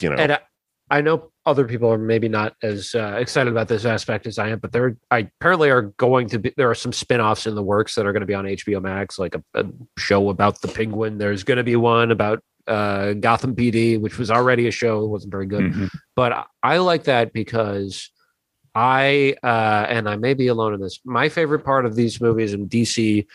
[0.00, 0.38] you know, And I,
[0.90, 4.48] I know other people are maybe not as uh, excited about this aspect as I
[4.48, 7.62] am, but there I apparently are going to be there are some spin-offs in the
[7.62, 9.66] works that are going to be on HBO Max, like a, a
[9.98, 11.18] show about the penguin.
[11.18, 15.08] There's going to be one about uh, Gotham PD, which was already a show, it
[15.08, 15.64] wasn't very good.
[15.64, 15.90] Mhm.
[16.16, 18.10] But I, I like that because
[18.74, 21.00] I uh, and I may be alone in this.
[21.04, 23.26] My favorite part of these movies and DC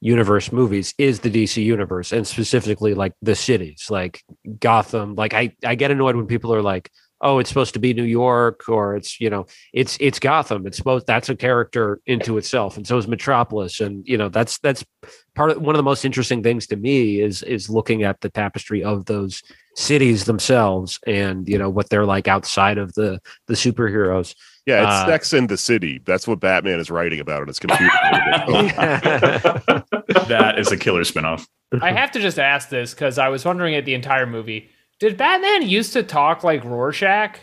[0.00, 4.24] universe movies is the DC universe and specifically like the cities like
[4.58, 6.90] Gotham like I I get annoyed when people are like
[7.22, 10.80] oh it's supposed to be New York or it's you know it's it's Gotham it's
[10.80, 14.84] both, that's a character into itself and so is Metropolis and you know that's that's
[15.34, 18.28] part of one of the most interesting things to me is is looking at the
[18.28, 19.42] tapestry of those
[19.74, 24.92] cities themselves and you know what they're like outside of the the superheroes yeah, it's
[24.92, 26.00] uh, Sex in the City.
[26.04, 27.82] That's what Batman is writing about on his computer.
[30.28, 31.48] that is a killer spinoff.
[31.80, 34.70] I have to just ask this because I was wondering at the entire movie.
[35.02, 37.36] Did Batman used to talk like Rorschach?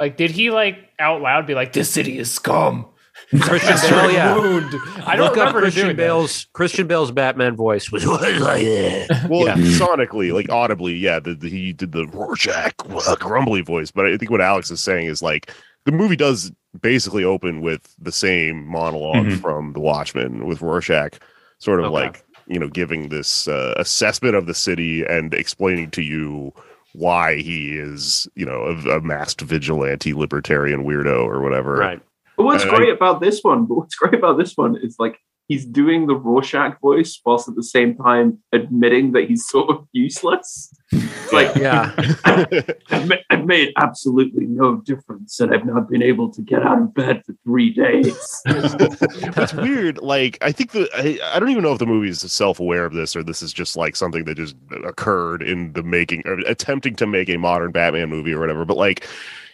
[0.00, 2.86] Like, did he like out loud be like, "This city is scum"?
[3.40, 4.74] Christian Bale yeah Ruined.
[5.04, 6.02] I don't Look up remember Christian doing that.
[6.02, 9.26] Bale's Christian Bale's Batman voice was like that.
[9.28, 9.54] Well, Yeah.
[9.56, 12.72] sonically, like audibly, yeah, the, the- he did the Rorschach
[13.06, 13.90] uh, grumbly voice.
[13.90, 15.50] But I think what Alex is saying is like
[15.84, 19.40] the movie does basically open with the same monologue Mhm.
[19.42, 21.18] from The Watchmen with Rorschach,
[21.58, 21.92] sort of Okay.
[22.06, 26.52] like you know giving this uh, assessment of the city and explaining to you
[26.94, 31.76] why he is you know a, a masked vigilante libertarian weirdo or whatever.
[31.76, 32.00] Right.
[32.36, 35.18] But what's And great about this one, but what's great about this one is like
[35.48, 39.86] he's doing the Rorschach voice whilst at the same time admitting that he's sort of
[39.92, 40.74] useless.
[40.90, 41.92] It's like Yeah.
[42.24, 46.94] I've, I've made absolutely no difference, and I've not been able to get out of
[46.94, 48.42] bed for three days.
[48.44, 49.98] That's weird.
[49.98, 52.94] Like, I think the I, I don't even know if the movie is self-aware of
[52.94, 56.94] this or this is just like something that just occurred in the making or attempting
[56.96, 58.64] to make a modern Batman movie or whatever.
[58.64, 59.06] But like,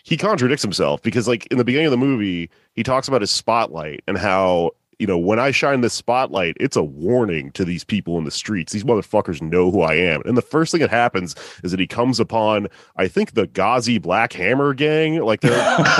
[0.02, 3.30] he contradicts himself because like in the beginning of the movie, he talks about his
[3.30, 7.84] spotlight and how you know when I shine this spotlight, it's a warning to these
[7.84, 8.72] people in the streets.
[8.72, 10.22] These motherfuckers know who I am.
[10.26, 11.34] And the first thing that happens
[11.64, 15.16] is that he comes upon, I think, the Ghazi Black Hammer gang.
[15.20, 15.50] Like, they're-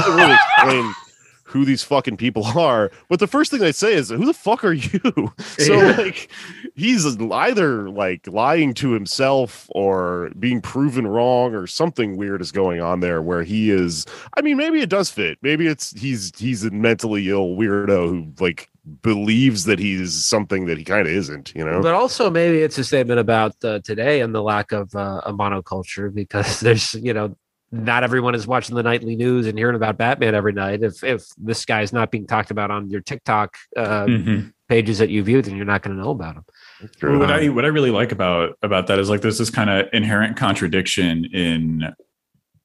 [0.09, 0.93] really explain
[1.51, 2.91] who these fucking people are.
[3.09, 5.01] But the first thing they say is, "Who the fuck are you?"
[5.39, 5.97] so Yeah.
[5.97, 6.31] like,
[6.75, 12.81] he's either like lying to himself or being proven wrong, or something weird is going
[12.81, 13.21] on there.
[13.23, 15.39] Where he is, I mean, maybe it does fit.
[15.43, 18.69] Maybe it's he's he's a mentally ill weirdo who like
[19.03, 21.53] believes that he's something that he kind of isn't.
[21.55, 21.83] You know?
[21.83, 25.33] But also maybe it's a statement about uh, today and the lack of uh, a
[25.33, 27.37] monoculture because there's you know
[27.73, 30.83] not everyone is watching the nightly news and hearing about Batman every night.
[30.83, 34.53] If if this guy is not being talked about on your TikTok uh, Mhm.
[34.69, 36.45] pages that you view, then you're not going to know about him.
[36.99, 37.19] True.
[37.19, 39.87] What I what I really like about about that is like there's this kind of
[39.93, 41.85] inherent contradiction in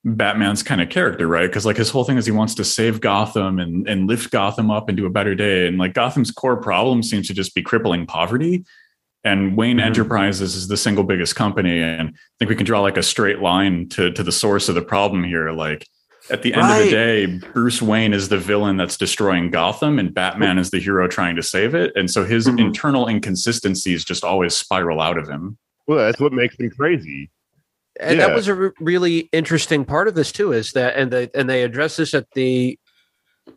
[0.08, 1.48] Batman's kind of character, right?
[1.48, 4.70] Because like his whole thing is he wants to save Gotham and and lift Gotham
[4.72, 7.62] up and do a better day, and like Gotham's core problem seems to just be
[7.62, 8.64] crippling poverty.
[9.26, 9.86] And Wayne Mhm.
[9.86, 13.40] Enterprises is the single biggest company, and I think we can draw like a straight
[13.40, 15.52] line to to the source of the problem here.
[15.52, 15.88] Like
[16.30, 20.14] at the end of the day, Bruce Wayne is the villain that's destroying Gotham, and
[20.14, 21.92] Batman is the hero trying to save it.
[21.96, 22.60] And so his Mhm.
[22.60, 25.58] internal inconsistencies just always spiral out of him.
[25.88, 27.30] well, that's what makes him crazy.
[28.00, 28.26] And Yeah.
[28.28, 31.48] that was a re- really interesting part of this too, is that and they and
[31.50, 32.78] they address this at the,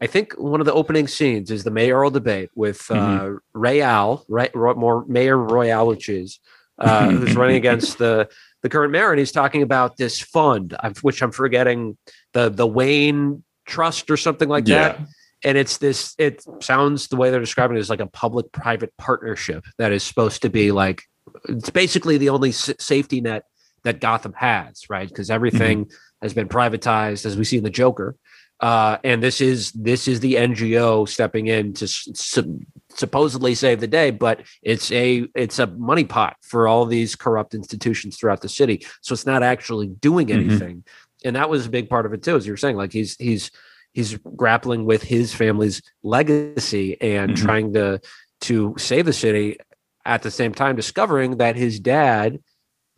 [0.01, 4.55] I think one of the opening scenes is the mayoral debate with uh, Royale, right?
[4.55, 6.41] Roy, more Mayor Royale, which is
[6.79, 8.29] uh, who's running against the
[8.63, 11.97] the current mayor, and he's talking about this fund, which I'm forgetting
[12.33, 15.01] the the Wayne Trust or something like that.
[15.45, 16.15] And it's this.
[16.19, 20.43] It sounds the way they're describing it is like a public-private partnership that is supposed
[20.43, 21.03] to be like.
[21.49, 23.45] It's basically the only s- safety net
[23.85, 25.09] that Gotham has, right?
[25.09, 25.91] Because everything
[26.23, 28.17] has been privatized, as we see in the Joker.
[28.61, 33.87] Uh, and this is this is the NGO stepping in to su- supposedly save the
[33.87, 38.49] day, but it's a it's a money pot for all these corrupt institutions throughout the
[38.49, 38.85] city.
[39.01, 40.35] So it's not actually doing Mhm.
[40.35, 40.85] anything.
[41.25, 42.77] And that was a big part of it too, as you were saying.
[42.77, 43.51] Like he's he's
[43.93, 47.37] he's grappling with his family's legacy and Mhm.
[47.37, 48.01] trying to
[48.43, 49.59] to save the city
[50.05, 52.41] at the same time discovering that his dad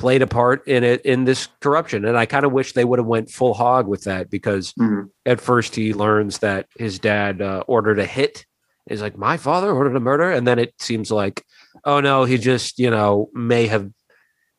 [0.00, 2.04] played a part in it in this corruption.
[2.04, 5.10] And i kind of wish they would have went full hog with that because Mhm.
[5.26, 8.46] at first he learns that his dad uh, ordered a hit.
[8.88, 10.32] Is like my father ordered a murder.
[10.32, 11.44] And then it seems like
[11.84, 13.88] oh no he just you know may have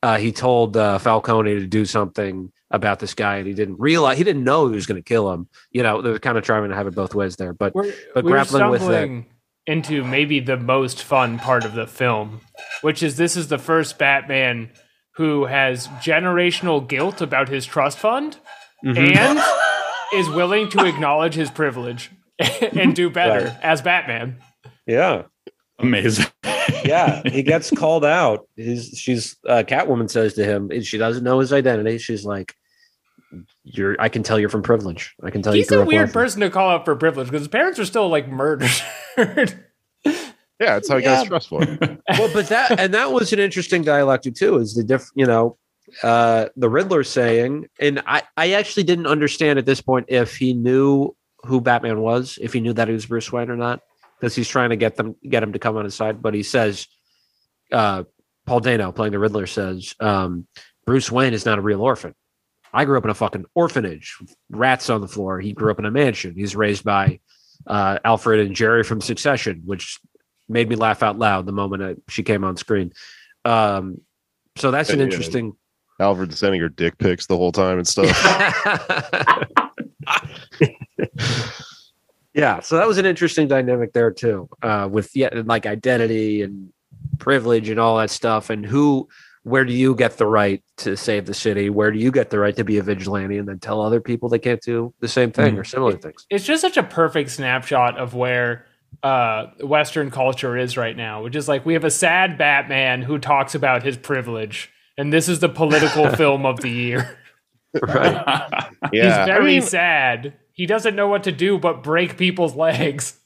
[0.04, 4.18] uh, he told uh, falcone to do something about this guy and he didn't realize
[4.18, 5.48] he didn't know he was going to kill him.
[5.72, 7.54] You know they're kind of trying to have it both ways there.
[7.54, 9.26] But We're, But we're grappling with that-
[9.68, 12.42] into maybe the most fun part of the film,
[12.82, 14.70] which is this is the first Batman
[15.22, 18.38] who has generational guilt about his trust fund
[18.84, 19.16] Mhm.
[19.16, 19.40] and
[20.16, 22.10] is willing to acknowledge his privilege
[22.76, 23.58] and do better Right.
[23.62, 24.38] as Batman.
[24.88, 25.24] yeah
[25.78, 26.26] Amazing.
[26.84, 31.38] yeah he gets called out his she's uh, catwoman says to him she doesn't know
[31.40, 32.56] his identity she's like
[33.64, 36.12] you're i can tell you're from privilege i can tell He's you He's a weird
[36.12, 38.72] person to call out for privilege because his parents are still like murdered.
[40.62, 41.16] Yeah, it's how he Yeah.
[41.16, 41.58] got stressful.
[42.10, 44.58] well, but that and that was an interesting dialectic too.
[44.58, 45.58] Is the diff, you know,
[46.04, 50.54] uh, the Riddler saying, and I I actually didn't understand at this point if he
[50.54, 53.82] knew who Batman was, if he knew that he was Bruce Wayne or not,
[54.20, 56.22] because he's trying to get them get him to come on his side.
[56.22, 56.88] But he says,
[57.72, 58.04] uh,
[58.46, 60.48] Paul Dano playing the Riddler says, um,
[60.86, 62.14] Bruce Wayne is not a real orphan.
[62.74, 65.40] I grew up in a fucking orphanage, with rats on the floor.
[65.40, 66.36] He grew up in a mansion.
[66.36, 67.20] He's raised by
[67.68, 70.00] uh, Alfred and Gerri from Succession, which
[70.52, 72.92] made me laugh out loud the moment I, she came on screen.
[73.46, 74.02] Um,
[74.58, 75.06] so that's an Yeah.
[75.06, 75.54] interesting.
[76.00, 78.10] Alfred sending her dick pics the whole time and stuff.
[82.34, 86.72] yeah, so that was an interesting dynamic there too, uh, with yeah, like identity and
[87.20, 89.08] privilege and all that stuff, and who,
[89.44, 91.70] where do you get the right to save the city?
[91.70, 94.30] Where do you get the right to be a vigilante and then tell other people
[94.30, 96.26] they can't do the same thing or similar things?
[96.30, 98.66] it's just such a perfect snapshot of where
[99.04, 103.18] uh western culture is right now which is like we have a sad batman who
[103.18, 107.18] talks about his privilege and this is the political film of the year.
[107.82, 108.68] Right?
[108.92, 110.34] Yeah, he's I very mean, sad.
[110.52, 113.18] He doesn't know what to do but break people's legs.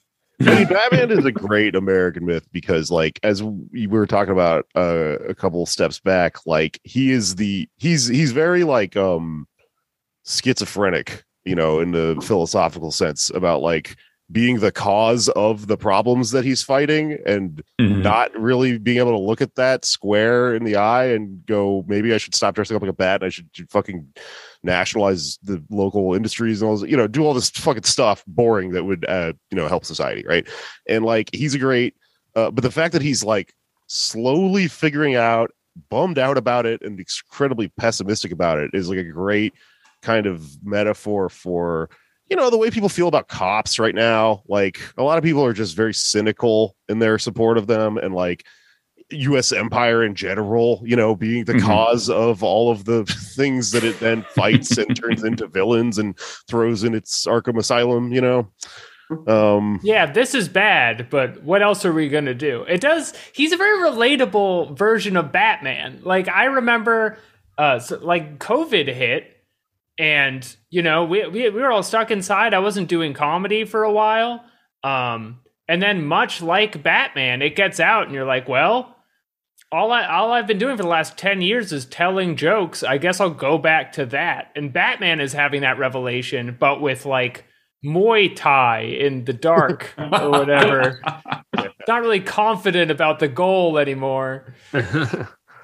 [0.42, 4.68] I mean, Batman is a great American myth because, like, as we were talking about
[4.76, 9.48] uh, a couple steps back, like he is the he's he's very like um
[10.26, 13.96] schizophrenic, you know, in the philosophical sense about like
[14.32, 18.02] being the cause of the problems that he's fighting and Mhm.
[18.02, 22.12] not really being able to look at that square in the eye and go, maybe
[22.12, 24.08] I should stop dressing up like a bat and I should fucking
[24.64, 28.72] nationalize the local industries and all this, you know, do all this fucking stuff boring
[28.72, 30.26] that would, uh, you know, help society.
[30.28, 30.48] Right.
[30.88, 31.94] And like, he's a great,
[32.36, 33.54] uh, but the fact that he's like
[33.86, 35.52] slowly figuring out,
[35.92, 39.54] bummed out about it and incredibly pessimistic about it is like a great
[40.02, 41.92] kind of metaphor for,
[42.30, 45.44] you know the way people feel about cops right now like a lot of people
[45.46, 48.46] are just very cynical in their support of them and like
[49.12, 51.62] us empire in general you know being the Mhm.
[51.62, 53.06] cause of all of the
[53.36, 56.18] things that it then fights and turns into villains and
[56.48, 58.52] throws in its arkham asylum you know?
[59.28, 62.64] Um yeah this is bad but what else are we gonna do?
[62.68, 66.00] It does he's a very relatable version of batman.
[66.02, 67.20] Like i remember
[67.60, 69.35] uh so, like covid hit
[69.98, 73.84] and you know we, we we were all stuck inside i wasn't doing comedy for
[73.84, 74.44] a while
[74.84, 78.96] um and then much like batman it gets out and you're like well
[79.72, 82.84] all I all I've been doing for the last 10 years is telling jokes.
[82.84, 84.52] I guess I'll go back to that.
[84.56, 87.46] And Batman is having that revelation but with like
[87.84, 91.02] Muay Thai in the dark or whatever.
[91.88, 94.56] Not really confident about the goal anymore.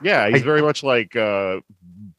[0.03, 1.59] yeah he's very much like uh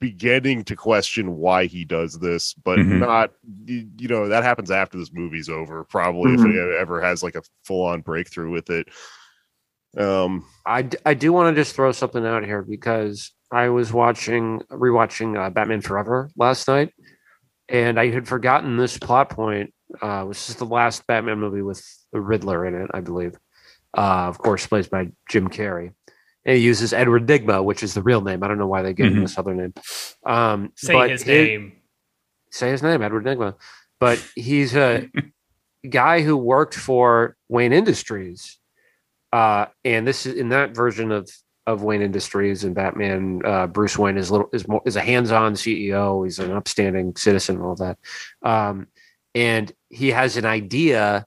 [0.03, 2.99] beginning to question why he does this but Mhm.
[2.99, 3.33] not
[3.65, 7.35] you, you know that happens after this movie's over probably if it ever has like
[7.37, 8.89] a full-on breakthrough with it
[9.97, 13.93] um I, d- I do want to just throw something out here because I was
[13.93, 16.95] watching rewatching uh, Batman Forever last night,
[17.69, 19.73] and I had forgotten this plot point.
[20.01, 21.85] Uh, which is the last Batman movie with
[22.15, 23.35] the Riddler in it, I believe.
[23.95, 25.93] Uh, of course, plays by Jim Carrey.
[26.45, 28.43] And he uses Edward Nygma, which is the real name.
[28.43, 29.23] I don't know why they gave him Mhm.
[29.23, 29.73] this other name.
[30.27, 31.73] Um, Say but his it- name.
[32.51, 33.55] say his name, Edward Nygma.
[34.01, 35.09] But he's a
[35.89, 38.59] guy who worked for Wayne Industries.
[39.33, 41.29] Uh, and this is in that version of
[41.69, 45.55] of Wayne Industries and Batman, uh, Bruce Wayne is little is more is a hands-on
[45.55, 46.25] CEO.
[46.25, 47.99] He's an upstanding citizen and all that.
[48.43, 48.89] Um,
[49.33, 51.25] and he has an idea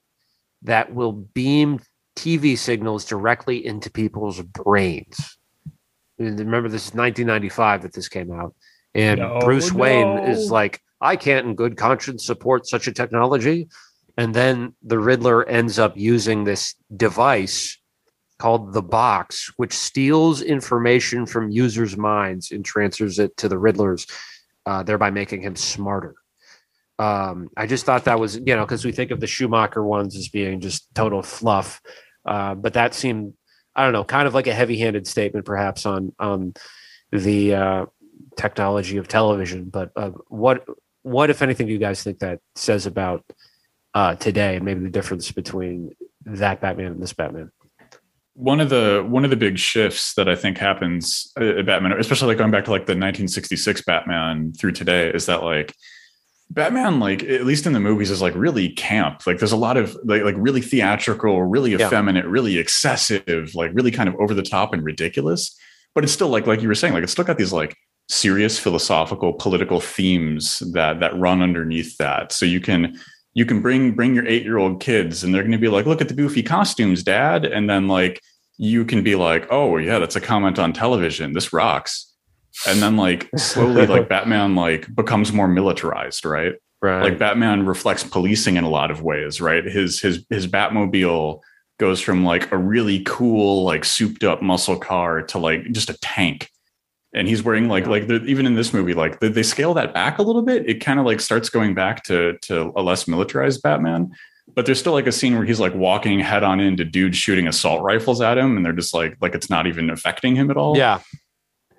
[0.62, 1.80] that will beam
[2.16, 5.38] TV signals directly into people's brains.
[6.18, 8.54] Remember, this is 1995 that this came out,
[8.94, 13.68] and No, Bruce Wayne is like, I can't, in good conscience, support such a technology.
[14.16, 17.78] And then the Riddler ends up using this device
[18.38, 24.06] called the box, which steals information from users' minds and transfers it to the Riddler's,
[24.64, 26.14] uh, thereby making him smarter.
[26.98, 30.16] Um, I just thought that was, you know, because we think of the Schumacher ones
[30.16, 31.82] as being just total fluff,
[32.26, 33.34] uh, but that seemed,
[33.74, 36.54] I don't know, kind of like a heavy-handed statement, perhaps on on
[37.12, 37.86] the uh,
[38.36, 39.70] technology of television.
[39.70, 40.64] But uh, what
[41.02, 43.24] what, if anything, do you guys think that says about
[43.94, 45.92] uh, today and maybe the difference between
[46.24, 47.50] that Batman and this Batman?
[48.36, 52.28] one of the one of the big shifts that I think happens at Batman, especially
[52.28, 55.74] like going back to like the 1966 Batman through today, is that like
[56.50, 59.26] Batman, like at least in the movies, is like really camp.
[59.26, 61.86] Like there's a lot of like like really theatrical, really Yeah.
[61.86, 65.56] effeminate, really excessive, like really kind of over the top and ridiculous.
[65.94, 67.76] But it's still like like you were saying, like it's still got these like
[68.08, 72.30] serious philosophical political themes that that run underneath that.
[72.32, 72.96] So you can
[73.34, 75.84] you can bring bring your eight year old kids and they're going to be like,
[75.86, 78.20] look at the goofy costumes, dad, and then like
[78.56, 81.32] you can be like, oh yeah, that's a comment on television.
[81.32, 82.12] This rocks.
[82.66, 86.54] And then like slowly like Batman like becomes more militarized, right?
[86.82, 87.02] Right.
[87.02, 89.64] Like Batman reflects policing in a lot of ways, right?
[89.64, 91.40] His his his Batmobile
[91.78, 95.98] goes from like a really cool like souped up muscle car to like just a
[96.00, 96.50] tank.
[97.14, 99.94] And he's wearing like like the, even in this movie like they, they scale that
[99.94, 100.68] back a little bit.
[100.68, 104.12] It kind of like starts going back to to a less militarized Batman.
[104.54, 107.48] But there's still like a scene where he's like walking head on into dudes shooting
[107.48, 110.56] assault rifles at him, and they're just like like it's not even affecting him at
[110.56, 111.00] all yeah.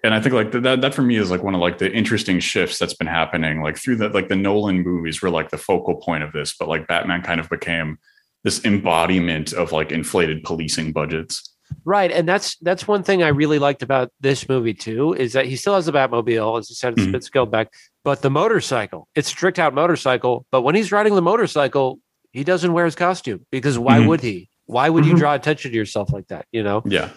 [0.04, 2.40] And I think like that that for me is like one of like the interesting
[2.40, 5.96] shifts that's been happening like through the like the Nolan movies were like the focal
[5.96, 7.98] point of this, but like Batman kind of became
[8.44, 11.54] this embodiment of like inflated policing budgets.
[11.84, 15.46] Right, and that's that's one thing I really liked about this movie too is that
[15.48, 17.12] he still has the Batmobile, as you said, it's Mhm.
[17.12, 17.74] been scaled back,
[18.06, 20.46] but the motorcycle, it's tricked out motorcycle.
[20.52, 22.00] But when he's riding the motorcycle,
[22.32, 24.08] he doesn't wear his costume because why Mhm.
[24.08, 24.50] would he?
[24.66, 25.20] Why would you Mhm.
[25.20, 26.46] draw attention to yourself like that?
[26.54, 27.10] You know, Yeah.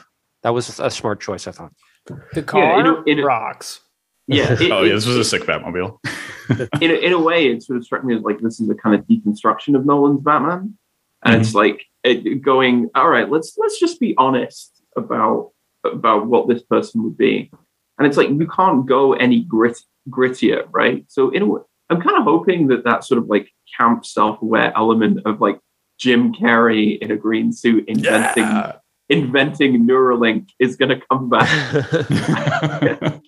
[0.42, 1.72] that was a smart choice, I thought.
[2.34, 3.80] The car in a- in a- rocks.
[4.26, 4.52] Yeah.
[4.52, 5.98] it- oh yeah, this was a sick Batmobile.
[6.80, 8.74] in a, in a way, it sort of struck me as like this is a
[8.74, 10.78] kind of deconstruction of Nolan's Batman,
[11.24, 11.56] and it's mhm.
[11.56, 15.50] like it, going, all right, let's let's just be honest about
[15.84, 17.50] about what this person would be,
[17.98, 21.04] and it's like you can't go any grit grittier, right?
[21.08, 24.40] So in a way, I'm kind of hoping that that sort of like camp self
[24.42, 25.58] aware element of like
[25.98, 28.76] Jim Carrey in a green suit inventing Yeah.
[29.10, 31.48] Inventing Neuralink is going to come back.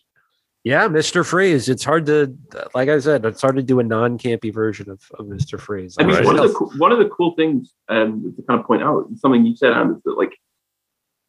[0.64, 1.68] yeah, Mister Freeze.
[1.68, 2.34] It's hard to,
[2.74, 5.96] like I said, it's hard to do a non-campy version of, of Mister Freeze.
[5.98, 6.24] I mean, Right.
[6.24, 9.44] one of the one of the cool things um, to kind of point out something
[9.44, 10.36] you said, Anne, is that like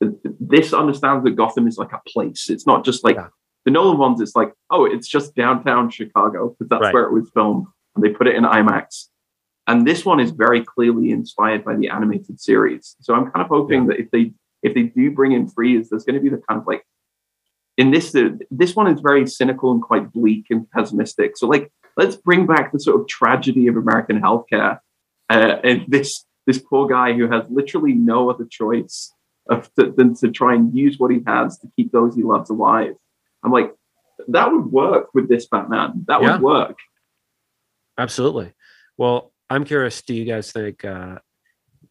[0.02, 2.50] th- th- this understands that Gotham is like a place.
[2.50, 3.28] It's not just like Yeah.
[3.66, 4.22] the Nolan ones.
[4.22, 6.94] It's like oh, it's just downtown Chicago because that's Right.
[6.94, 9.08] where it was filmed, and they put it in IMAX.
[9.66, 12.98] And this one is very clearly inspired by the animated series.
[13.00, 14.34] So I'm kind of hoping that if they
[14.64, 16.84] if they do bring in Freeze, there's going to be the kind of like
[17.78, 21.38] in this uh, this one is very cynical and quite bleak and pessimistic.
[21.38, 24.80] So like let's bring back the sort of tragedy of American healthcare
[25.30, 29.14] uh, and this this poor guy who has literally no other choice
[29.50, 32.50] of to, than to try and use what he has to keep those he loves
[32.50, 32.96] alive.
[33.44, 33.74] I'm like,
[34.30, 36.06] that would work with this Batman.
[36.08, 36.34] That Yeah.
[36.34, 36.78] would work.
[37.98, 38.54] Absolutely.
[38.98, 40.02] Well, I'm curious.
[40.02, 41.20] Do you guys think uh,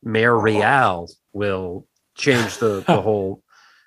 [0.03, 1.87] Mayor Real will
[2.17, 3.43] change the, the whole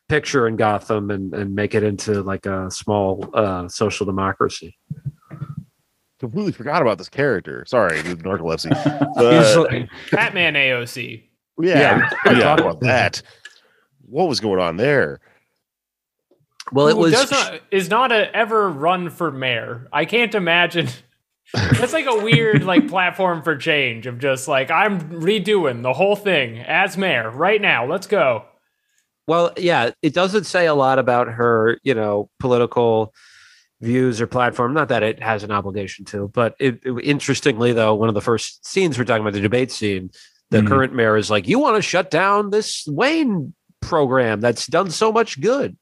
[0.10, 4.78] picture in Gotham and, and make it into like a small uh, social democracy?
[6.20, 7.66] Completely forgot about this character.
[7.68, 8.74] Sorry, the narcolepsy.
[9.46, 11.24] He's like- Batman AOC.
[11.62, 12.10] yeah, Yeah.
[12.26, 13.22] I forgot about that.
[14.08, 15.20] What was going on there?
[16.72, 17.12] well, it who was.
[17.12, 19.88] does not, is not a, ever run for mayor.
[19.92, 20.88] I can't imagine.
[21.54, 26.16] That's like a weird like platform for change of just like I'm redoing the whole
[26.16, 27.86] thing as mayor right now.
[27.86, 28.46] Let's go.
[29.28, 33.14] Well, yeah, it doesn't say a lot about her, you know, political
[33.82, 34.74] views or platform.
[34.74, 38.22] Not that it has an obligation to, but it, it- interestingly, though, one of the
[38.22, 40.12] first scenes we're talking about the debate scene,
[40.52, 40.68] the Mhm.
[40.68, 45.12] current mayor is like, "You want to shut down this Wayne program that's done so
[45.12, 45.76] much good,"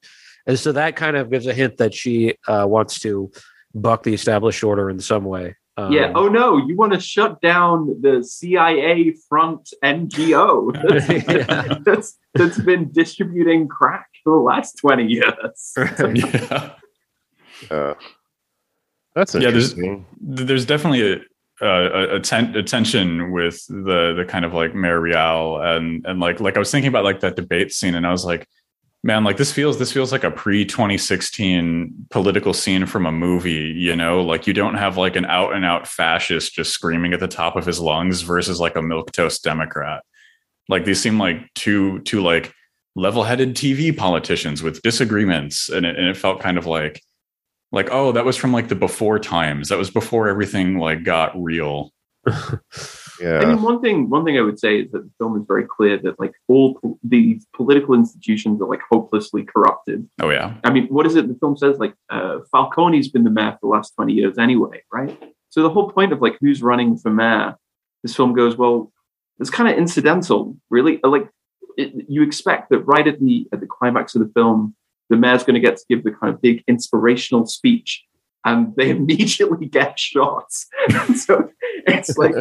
[0.46, 3.30] and so that kind of gives a hint that she uh, wants to
[3.74, 5.56] buck the established order in some way.
[5.76, 6.12] Um, yeah.
[6.14, 10.72] Oh no, you want to shut down the CIA front NGO
[11.38, 11.78] Yeah.
[11.84, 15.72] that's that's been distributing crack for the last twenty years.
[15.76, 16.70] yeah.
[17.70, 17.94] Uh,
[19.14, 19.74] that's Yeah, there's-
[20.20, 21.20] there's definitely a
[21.60, 26.18] a, a, ten, a tension with the the kind of like Mayor Real and and
[26.20, 28.48] like like I was thinking about like that debate scene and I was like
[29.04, 33.74] Man, like this feels this feels like a pre 2016 political scene from a movie,
[33.76, 37.20] you know, like you don't have like an out and out fascist just screaming at
[37.20, 40.02] the top of his lungs versus like a milquetoast Democrat.
[40.70, 42.54] Like these seem like two two like
[42.96, 47.02] level-headed TV politicians with disagreements, and it, and it felt kind of like
[47.72, 49.68] like oh that was from like the before times.
[49.68, 51.92] That was before everything like got real
[53.20, 55.64] I mean, one thing one thing I would say is that the film is very
[55.64, 60.08] clear that like all po- these political institutions are like hopelessly corrupted.
[60.20, 61.78] oh yeah I mean, what is it the film says?
[61.78, 65.16] Like uh, Falcone's been the mayor for the last twenty years anyway, right?
[65.50, 67.56] So the whole point of like who's running for mayor,
[68.02, 68.92] this film goes well.
[69.38, 70.98] It's kind of incidental, really.
[71.04, 71.28] Like
[71.76, 74.74] it, you expect that right at the at the climax of the film,
[75.10, 78.04] the mayor's going to get to give the kind of big inspirational speech,
[78.44, 80.52] and they immediately get shot.
[81.14, 81.50] so
[81.86, 82.34] it's like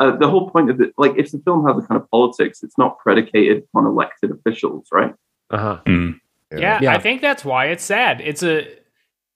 [0.00, 0.92] uh, the whole point of it.
[0.96, 4.88] Like if the film has a kind of politics, it's not predicated on elected officials,
[4.92, 5.14] right?
[5.50, 5.80] Uh-huh.
[5.86, 6.20] Mm.
[6.52, 6.94] Yeah, Yeah.
[6.94, 8.20] I think that's why it's sad.
[8.20, 8.68] It's a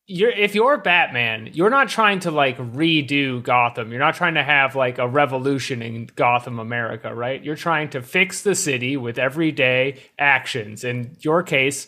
[0.06, 3.90] you're if you're Batman, you're not trying to like redo Gotham.
[3.90, 7.42] You're not trying to have like a revolution in Gotham America, right?
[7.42, 10.82] You're trying to fix the city with everyday actions.
[10.82, 11.86] In your case,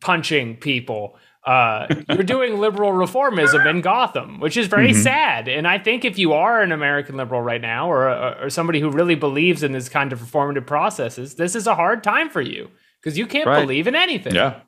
[0.00, 1.18] punching people.
[1.46, 5.02] Uh, you're doing liberal reformism in Gotham, which is very Mhm.
[5.02, 5.48] sad.
[5.48, 8.80] And I think if you are an American liberal right now, or, or or somebody
[8.80, 12.40] who really believes in this kind of reformative processes, this is a hard time for
[12.40, 12.68] you
[13.00, 13.60] because you can't Right.
[13.60, 14.34] believe in anything.
[14.34, 14.60] yeah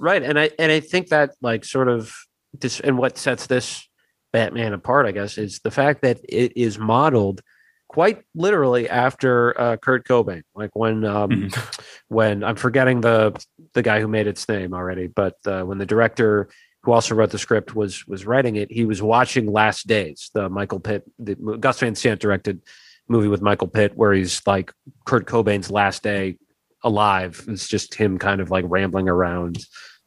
[0.00, 0.22] Right.
[0.22, 2.12] And I and I think that like sort of
[2.52, 3.88] this and what sets this
[4.32, 7.40] Batman apart, I guess, is the fact that it is modeled
[7.88, 10.42] quite literally after uh, Kurt Cobain.
[10.54, 11.80] Like when um Mhm.
[12.08, 13.38] when I'm forgetting the
[13.74, 16.48] the guy who made its name already, but uh, when the director
[16.82, 20.48] who also wrote the script was was writing it, he was watching Last Days, the
[20.48, 22.60] Michael Pitt, the Gus Van Sant directed
[23.08, 24.72] movie with Michael Pitt, where he's like
[25.06, 26.36] Kurt Cobain's last day
[26.84, 27.42] alive.
[27.48, 29.58] It's just him kind of like rambling around,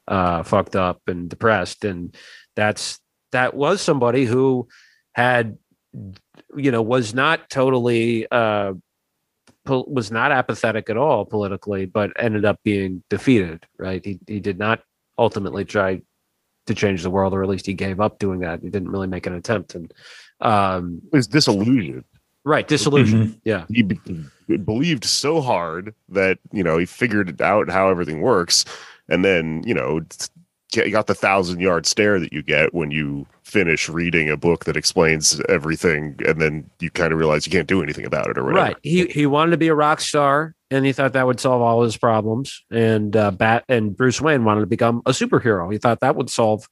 [0.08, 2.16] uh, fucked up and depressed, and
[2.56, 3.00] that's
[3.32, 4.68] that was somebody who
[5.14, 5.58] had,
[6.56, 8.28] you know, was not totally.
[8.32, 8.74] Uh,
[9.66, 13.66] pol- was not apathetic at all politically, but ended up being defeated.
[13.78, 14.04] Right?
[14.04, 14.82] He he did not
[15.18, 16.02] ultimately try
[16.68, 18.62] to change the world, or at least he gave up doing that.
[18.62, 19.92] He didn't really make an attempt, and
[20.40, 22.06] um, Is disillusioned.
[22.44, 23.40] right, disillusion.
[23.44, 24.00] Yeah, He be-
[24.64, 28.64] believed so hard that you know he figured out how everything works,
[29.10, 30.02] and then you know
[30.74, 34.66] you got the thousand yard stare that you get when you finish reading a book
[34.66, 38.38] that explains everything, and then you kind of realize you can't do anything about it
[38.38, 38.64] or whatever.
[38.66, 38.78] right.
[38.84, 41.84] He he wanted to be a rock star, and he thought that would solve all
[41.84, 42.64] his problems.
[42.72, 45.72] And uh, Bat and Bruce Wayne wanted to become a superhero.
[45.72, 46.68] He thought that would solve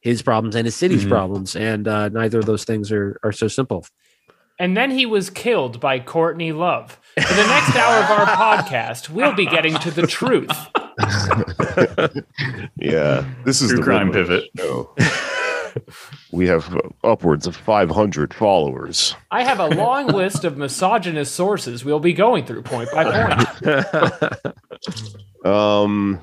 [0.00, 1.08] his problems and his city's Mhm.
[1.10, 1.54] problems.
[1.56, 3.84] And uh, neither of those things are are so simple.
[4.58, 7.00] And then he was killed by Courtney Love.
[7.18, 8.26] For the next hour of our
[8.62, 10.50] podcast, we'll be getting to the truth.
[12.76, 14.44] Yeah, this is True the crime pivot.
[14.56, 14.94] show.
[16.32, 16.74] we have
[17.04, 19.14] upwards of 500 followers.
[19.30, 24.56] I have a long list of misogynist sources we'll be going through point by point.
[25.44, 26.20] Um,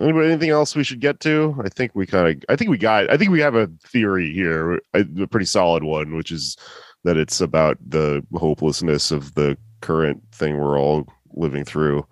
[0.00, 1.54] anybody, anything else we should get to?
[1.62, 4.32] I think we kind of, I think we got, I think we have a theory
[4.32, 6.56] here, a, a pretty solid one, which is
[7.04, 12.06] that it's about the hopelessness of the current thing we're all living through.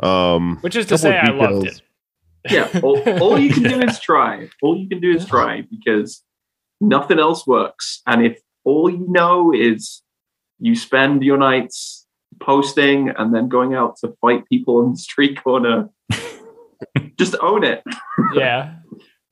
[0.00, 1.82] Um, Which is to say, I loved it.
[2.50, 4.48] Yeah, all, all you can do is try.
[4.62, 6.22] All you can do is try because
[6.80, 8.00] nothing else works.
[8.06, 10.02] And if all you know is
[10.58, 12.06] you spend your nights
[12.40, 15.88] posting and then going out to fight people on the street corner,
[17.18, 17.82] just own it.
[18.34, 18.74] Yeah.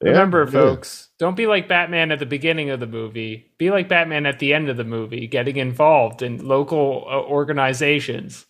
[0.02, 0.50] Yeah, Remember, yeah.
[0.50, 3.50] folks, don't be like Batman at the beginning of the movie.
[3.56, 8.44] Be like Batman at the end of the movie, getting involved in local uh, organizations,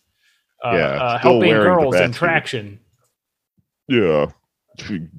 [0.63, 2.79] uh, Yeah, uh, helping girls in bat traction.
[3.87, 4.27] Yeah.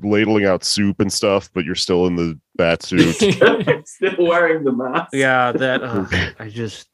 [0.02, 3.16] Ladling out soup and stuff, but you're still in the bat suit.
[3.86, 5.08] Still wearing the mask.
[5.12, 6.06] yeah, that uh,
[6.38, 6.86] I just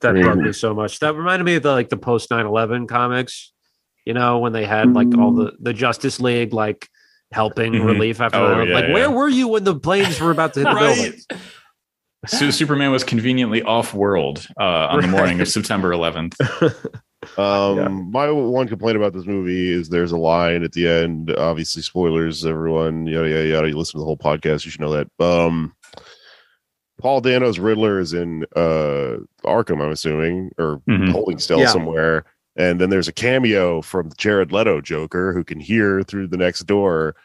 [0.00, 0.98] that bugged me so much.
[1.00, 3.52] That reminded me of the like the post 9-11 comics.
[4.06, 6.88] You know, when they had like all the the Justice League like
[7.32, 7.84] helping Mhm.
[7.84, 8.94] relief after Oh, the- yeah, like yeah.
[8.94, 10.74] where were you when the planes were about to hit the
[11.30, 11.40] building?
[12.26, 16.34] Su- Superman was conveniently off world uh, on the morning of September 11th.
[17.38, 17.88] Um, Yeah.
[17.88, 21.30] my one complaint about this movie is there's a line at the end.
[21.36, 22.44] Obviously, spoilers.
[22.46, 23.68] Everyone, yada yada yada.
[23.68, 25.08] You listen to the whole podcast, you should know that.
[25.24, 25.74] Um,
[27.00, 31.10] Paul Dano's Riddler is in uh Arkham, I'm assuming, or Mhm.
[31.10, 31.66] holding still Yeah.
[31.68, 32.24] somewhere.
[32.56, 36.60] And then there's a cameo from Jared Leto Joker who can hear through the next
[36.66, 37.16] door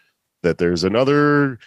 [0.42, 1.60] that there's another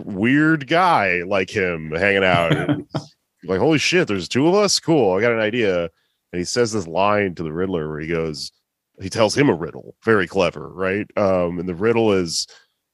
[0.00, 2.50] weird guy like him hanging out.
[3.44, 4.80] like, holy shit, there's two of us?
[4.80, 5.16] Cool.
[5.16, 5.90] I got an idea.
[6.32, 8.52] And he says this line to the Riddler where he goes,
[9.00, 9.94] he tells him a riddle.
[10.04, 11.06] Very clever, right?
[11.16, 12.46] Um, and the riddle is,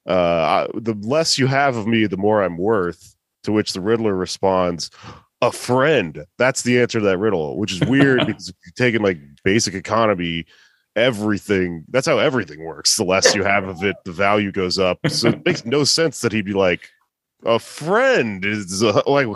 [0.08, 3.14] uh, I- the less you have of me, the more I'm worth.
[3.44, 4.90] To which the Riddler responds,
[5.42, 8.94] "A friend." That's the answer to that riddle, which is weird because if you take
[8.94, 10.46] in like basic economy,
[10.96, 12.96] everything that's how everything works.
[12.96, 14.98] The less you have of it, the value goes up.
[15.08, 16.88] So it makes no sense that he'd be like,
[17.44, 19.26] "A friend is uh, like."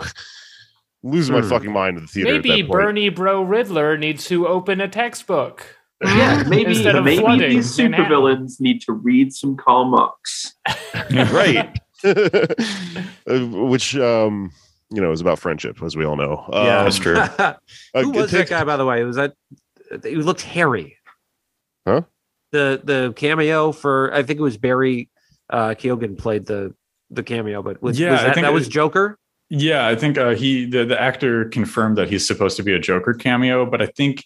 [1.03, 1.49] Losing my Hmm.
[1.49, 2.29] fucking mind in the theater.
[2.29, 2.71] at Maybe that point.
[2.71, 5.65] Bernie Bro Riddler needs to open a textbook.
[6.03, 10.55] Yeah, maybe Instead of maybe flooding these supervillains need to read some Karl Marx.
[11.11, 14.51] right Uh, which um
[14.91, 16.83] you know is about friendship as we all know um, Yeah.
[16.83, 17.17] That's true.
[17.17, 17.53] uh,
[17.95, 19.03] Who was take- that guy, by the way?
[19.03, 19.33] Was that
[20.03, 20.97] he looked hairy?
[21.87, 22.01] Huh?
[22.51, 25.09] The the cameo for I think it was Barry
[25.49, 26.73] uh Keoghan played the
[27.11, 29.17] the cameo, but was, Yeah, was that, that it- was Joker?
[29.49, 32.79] Yeah, I think uh, he the, the actor confirmed that he's supposed to be a
[32.79, 34.23] Joker cameo, but I think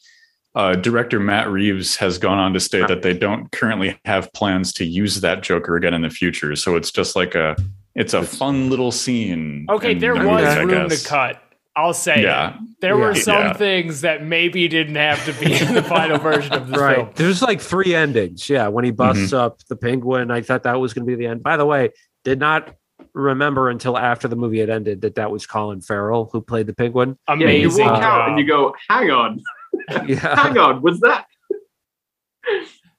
[0.55, 4.71] uh, director Matt Reeves has gone on to state that they don't currently have plans
[4.73, 6.55] to use that Joker again in the future.
[6.55, 7.55] So it's just like a
[7.95, 9.65] it's a fun little scene.
[9.69, 11.07] Okay, there the was I room to guess.
[11.07, 11.39] cut.
[11.75, 12.55] I'll say Yeah.
[12.55, 12.59] it.
[12.81, 13.53] There were some Yeah.
[13.53, 17.09] things that maybe didn't have to be in the final version of this film.
[17.15, 18.47] There's like three endings.
[18.49, 19.35] Yeah, when he busts Mm-hmm.
[19.37, 21.41] up the penguin, I thought that was going to be the end.
[21.41, 21.89] By the way,
[22.23, 22.75] did not
[23.13, 26.73] remember until after the movie had ended that that was Colin Farrell who played the
[26.73, 27.17] penguin.
[27.29, 27.85] Yeah, you Amazing.
[27.85, 29.41] walk out and you go, "Hang on,
[30.07, 31.25] Yeah, hang on, was that?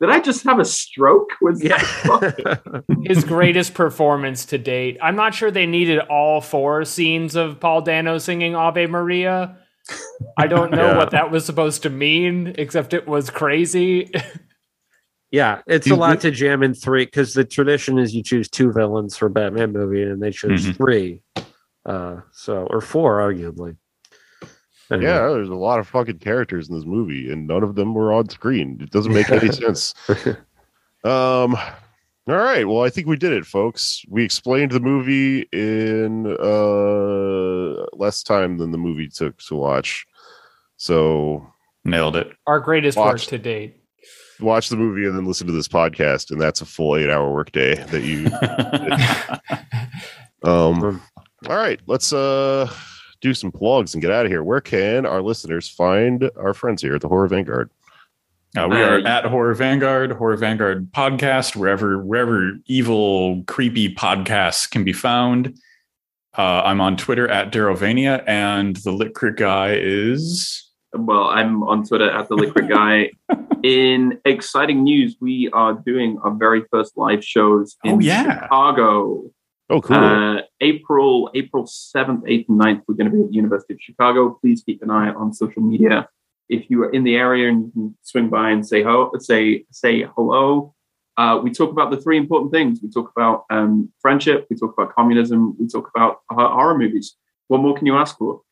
[0.00, 1.30] Did I just have a stroke?
[1.40, 1.82] Was yeah.
[3.04, 4.98] His greatest performance to date.
[5.00, 9.56] I'm not sure they needed all four scenes of Paul Dano singing Ave Maria.
[10.36, 10.96] I don't know Yeah.
[10.96, 14.10] what that was supposed to mean, except it was crazy.
[15.34, 18.48] Yeah, it's a You- lot to jam in three because the tradition is you choose
[18.48, 20.76] two villains for a Batman movie, and they chose Mhm.
[20.76, 21.22] three,
[21.84, 23.76] uh, so or four, arguably.
[24.92, 25.06] Anyway.
[25.10, 28.12] yeah there's a lot of fucking characters in this movie and none of them were
[28.12, 29.94] on screen it doesn't make any sense
[31.04, 36.26] um all right well i think we did it folks we explained the movie in
[36.38, 40.06] uh less time than the movie took to watch
[40.76, 41.46] so
[41.86, 42.32] Nailed it.
[42.46, 43.76] Our greatest work to date.
[44.40, 47.32] Watch the movie and then listen to this podcast and that's a full eight hour
[47.32, 48.26] workday that you
[50.50, 51.00] um
[51.48, 52.68] all right let's uh
[53.24, 54.44] do some plugs and get out of here.
[54.44, 57.70] Where can our listeners find our friends here at the horror vanguard?
[58.56, 64.84] Uh, we are at Horror Vanguard, Horror Vanguard podcast, wherever wherever evil, creepy podcasts can
[64.84, 65.58] be found.
[66.36, 70.63] Uh, I'm on Twitter at Darovania, and the Lit Crit guy is
[70.96, 73.10] well, I'm on Twitter at the Lit Crit Guy.
[73.62, 78.42] In exciting news, we are doing our very first live shows in Oh, yeah.
[78.42, 79.30] Chicago.
[79.70, 83.34] oh cool Uh, April April seventh, eighth, and 9th, we're going to be at the
[83.34, 84.36] University of Chicago.
[84.40, 86.08] Please keep an eye on social media.
[86.50, 89.64] If you are in the area and you can swing by and say ho, say
[89.70, 90.74] say hello.
[91.16, 92.80] Uh, we talk about the three important things.
[92.82, 94.46] We talk about um, friendship.
[94.50, 95.56] We talk about communism.
[95.58, 97.16] We talk about uh, horror movies.
[97.48, 98.42] What more can you ask for?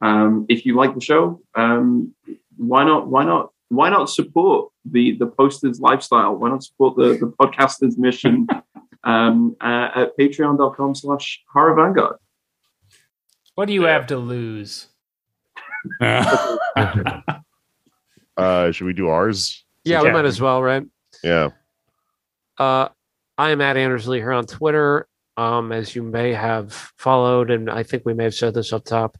[0.00, 2.14] Um, if you like the show, um,
[2.56, 3.08] why not?
[3.08, 3.52] Why not?
[3.68, 6.36] Why not support the the poster's lifestyle?
[6.36, 8.46] Why not support the the podcaster's mission?
[9.04, 12.16] um, uh, at patreon.com slash horror vanguard.
[13.54, 14.88] What do you have to lose?
[16.00, 16.58] uh
[18.72, 20.84] should we do ours yeah, we might as well, right?
[21.22, 21.50] yeah
[22.58, 22.88] Uh,
[23.38, 25.06] I am at Anders Lee here on Twitter.
[25.36, 28.84] Um, as you may have followed, and I think we may have said this up
[28.84, 29.16] top.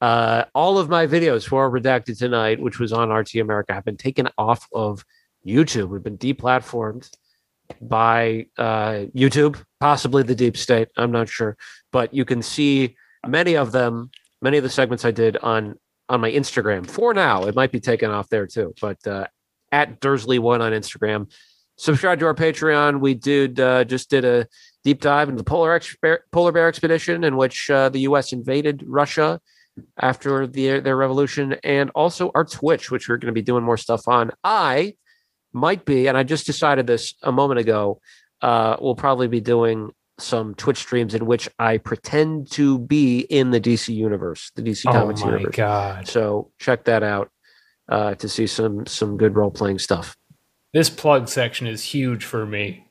[0.00, 3.96] Uh, all of my videos for Redacted Tonight, which was on RT America, have been
[3.96, 5.04] taken off of
[5.46, 5.88] YouTube.
[5.88, 7.10] We've been deplatformed
[7.80, 10.88] by uh, YouTube, possibly the deep state.
[10.96, 11.56] I'm not sure,
[11.92, 12.96] but you can see
[13.26, 14.10] many of them,
[14.40, 15.76] many of the segments I did on
[16.08, 16.88] on my Instagram.
[16.88, 19.26] For now, it might be taken off there too, but uh,
[19.70, 21.30] at Dursley One on Instagram
[21.80, 23.00] subscribe to our Patreon.
[23.00, 24.46] We did uh, just did a
[24.84, 28.32] deep dive into the polar exper- polar bear expedition in which uh, the U.S.
[28.32, 29.40] invaded Russia
[30.00, 33.76] after the, their revolution, and also our Twitch, which we're going to be doing more
[33.76, 34.30] stuff on.
[34.44, 34.94] I
[35.52, 38.00] might be, and I just decided this a moment ago.
[38.40, 43.50] Uh, we'll probably be doing some Twitch streams in which I pretend to be in
[43.50, 45.54] the DC universe, the DC Oh Comics universe.
[45.54, 46.08] god.
[46.08, 47.30] So check that out
[47.88, 50.16] uh, to see some some good role playing stuff.
[50.72, 52.86] This plug section is huge for me.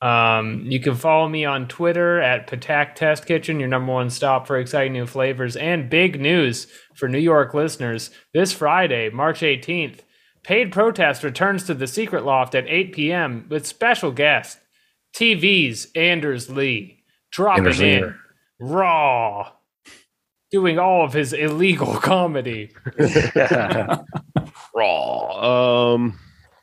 [0.00, 4.46] Um, you can follow me on Twitter at Patak Test Kitchen, your number one stop
[4.46, 8.10] for exciting new flavors and big news for New York listeners.
[8.32, 10.00] This Friday, March 18th,
[10.44, 13.46] Paid Protest returns to the Secret Loft at 8 p.m.
[13.48, 14.58] with special guest
[15.14, 17.02] TV's Anders Lee
[17.32, 17.92] dropping Anders Lee.
[17.94, 18.14] in
[18.60, 19.50] raw,
[20.50, 22.70] doing all of his illegal comedy.
[24.74, 26.18] raw um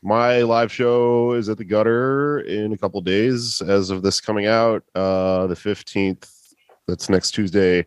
[0.06, 3.60] my live show is at the Gutter in a couple days.
[3.60, 6.30] As of this coming out, uh, the fifteenth.
[6.86, 7.80] That's next Tuesday.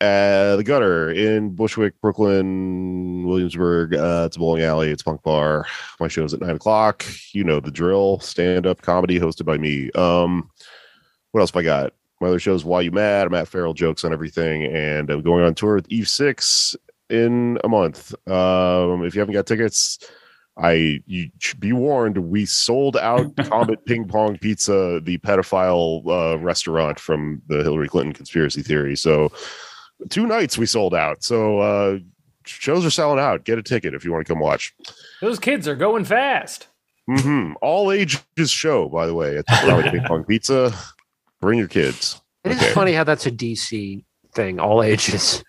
[0.00, 3.94] Uh, the Gutter in Bushwick, Brooklyn, Williamsburg.
[3.94, 4.90] Uh, it's a bowling alley.
[4.90, 5.66] It's punk bar.
[5.98, 7.04] My show's at nine o'clock.
[7.32, 8.20] You know the drill.
[8.20, 9.90] Stand up comedy hosted by me.
[9.92, 10.48] Um,
[11.32, 11.92] what else have I got?
[12.20, 13.26] My other shows, Why You Mad?
[13.26, 16.76] I'm at Feral Jokes on everything, and I'm going on tour with Eve Six
[17.10, 18.14] in a month.
[18.28, 19.98] Um, if you haven't got tickets,
[20.56, 22.18] I you be warned.
[22.18, 28.12] We sold out Comet Ping Pong Pizza, the pedophile uh, restaurant from the Hillary Clinton
[28.12, 28.96] conspiracy theory.
[28.96, 29.32] So
[30.10, 31.22] two nights we sold out.
[31.24, 31.98] So uh,
[32.44, 33.44] shows are selling out.
[33.44, 34.74] Get a ticket if you want to come watch.
[35.20, 36.66] Those kids are going fast.
[37.06, 40.72] hmm All ages show, by the way, at the Comet Ping Pong Pizza.
[41.40, 42.20] Bring your kids.
[42.44, 42.72] It is Okay.
[42.72, 44.04] funny how that's a DC
[44.34, 45.42] thing, all ages.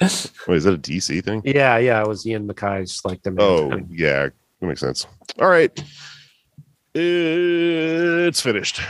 [0.00, 1.42] Wait, is that a DC thing?
[1.44, 2.00] Yeah, yeah.
[2.02, 3.88] It was Ian MacKaye's like the main Oh, thing.
[3.92, 4.28] yeah,
[4.60, 5.06] that makes sense.
[5.38, 5.70] All right,
[6.94, 8.80] it's finished.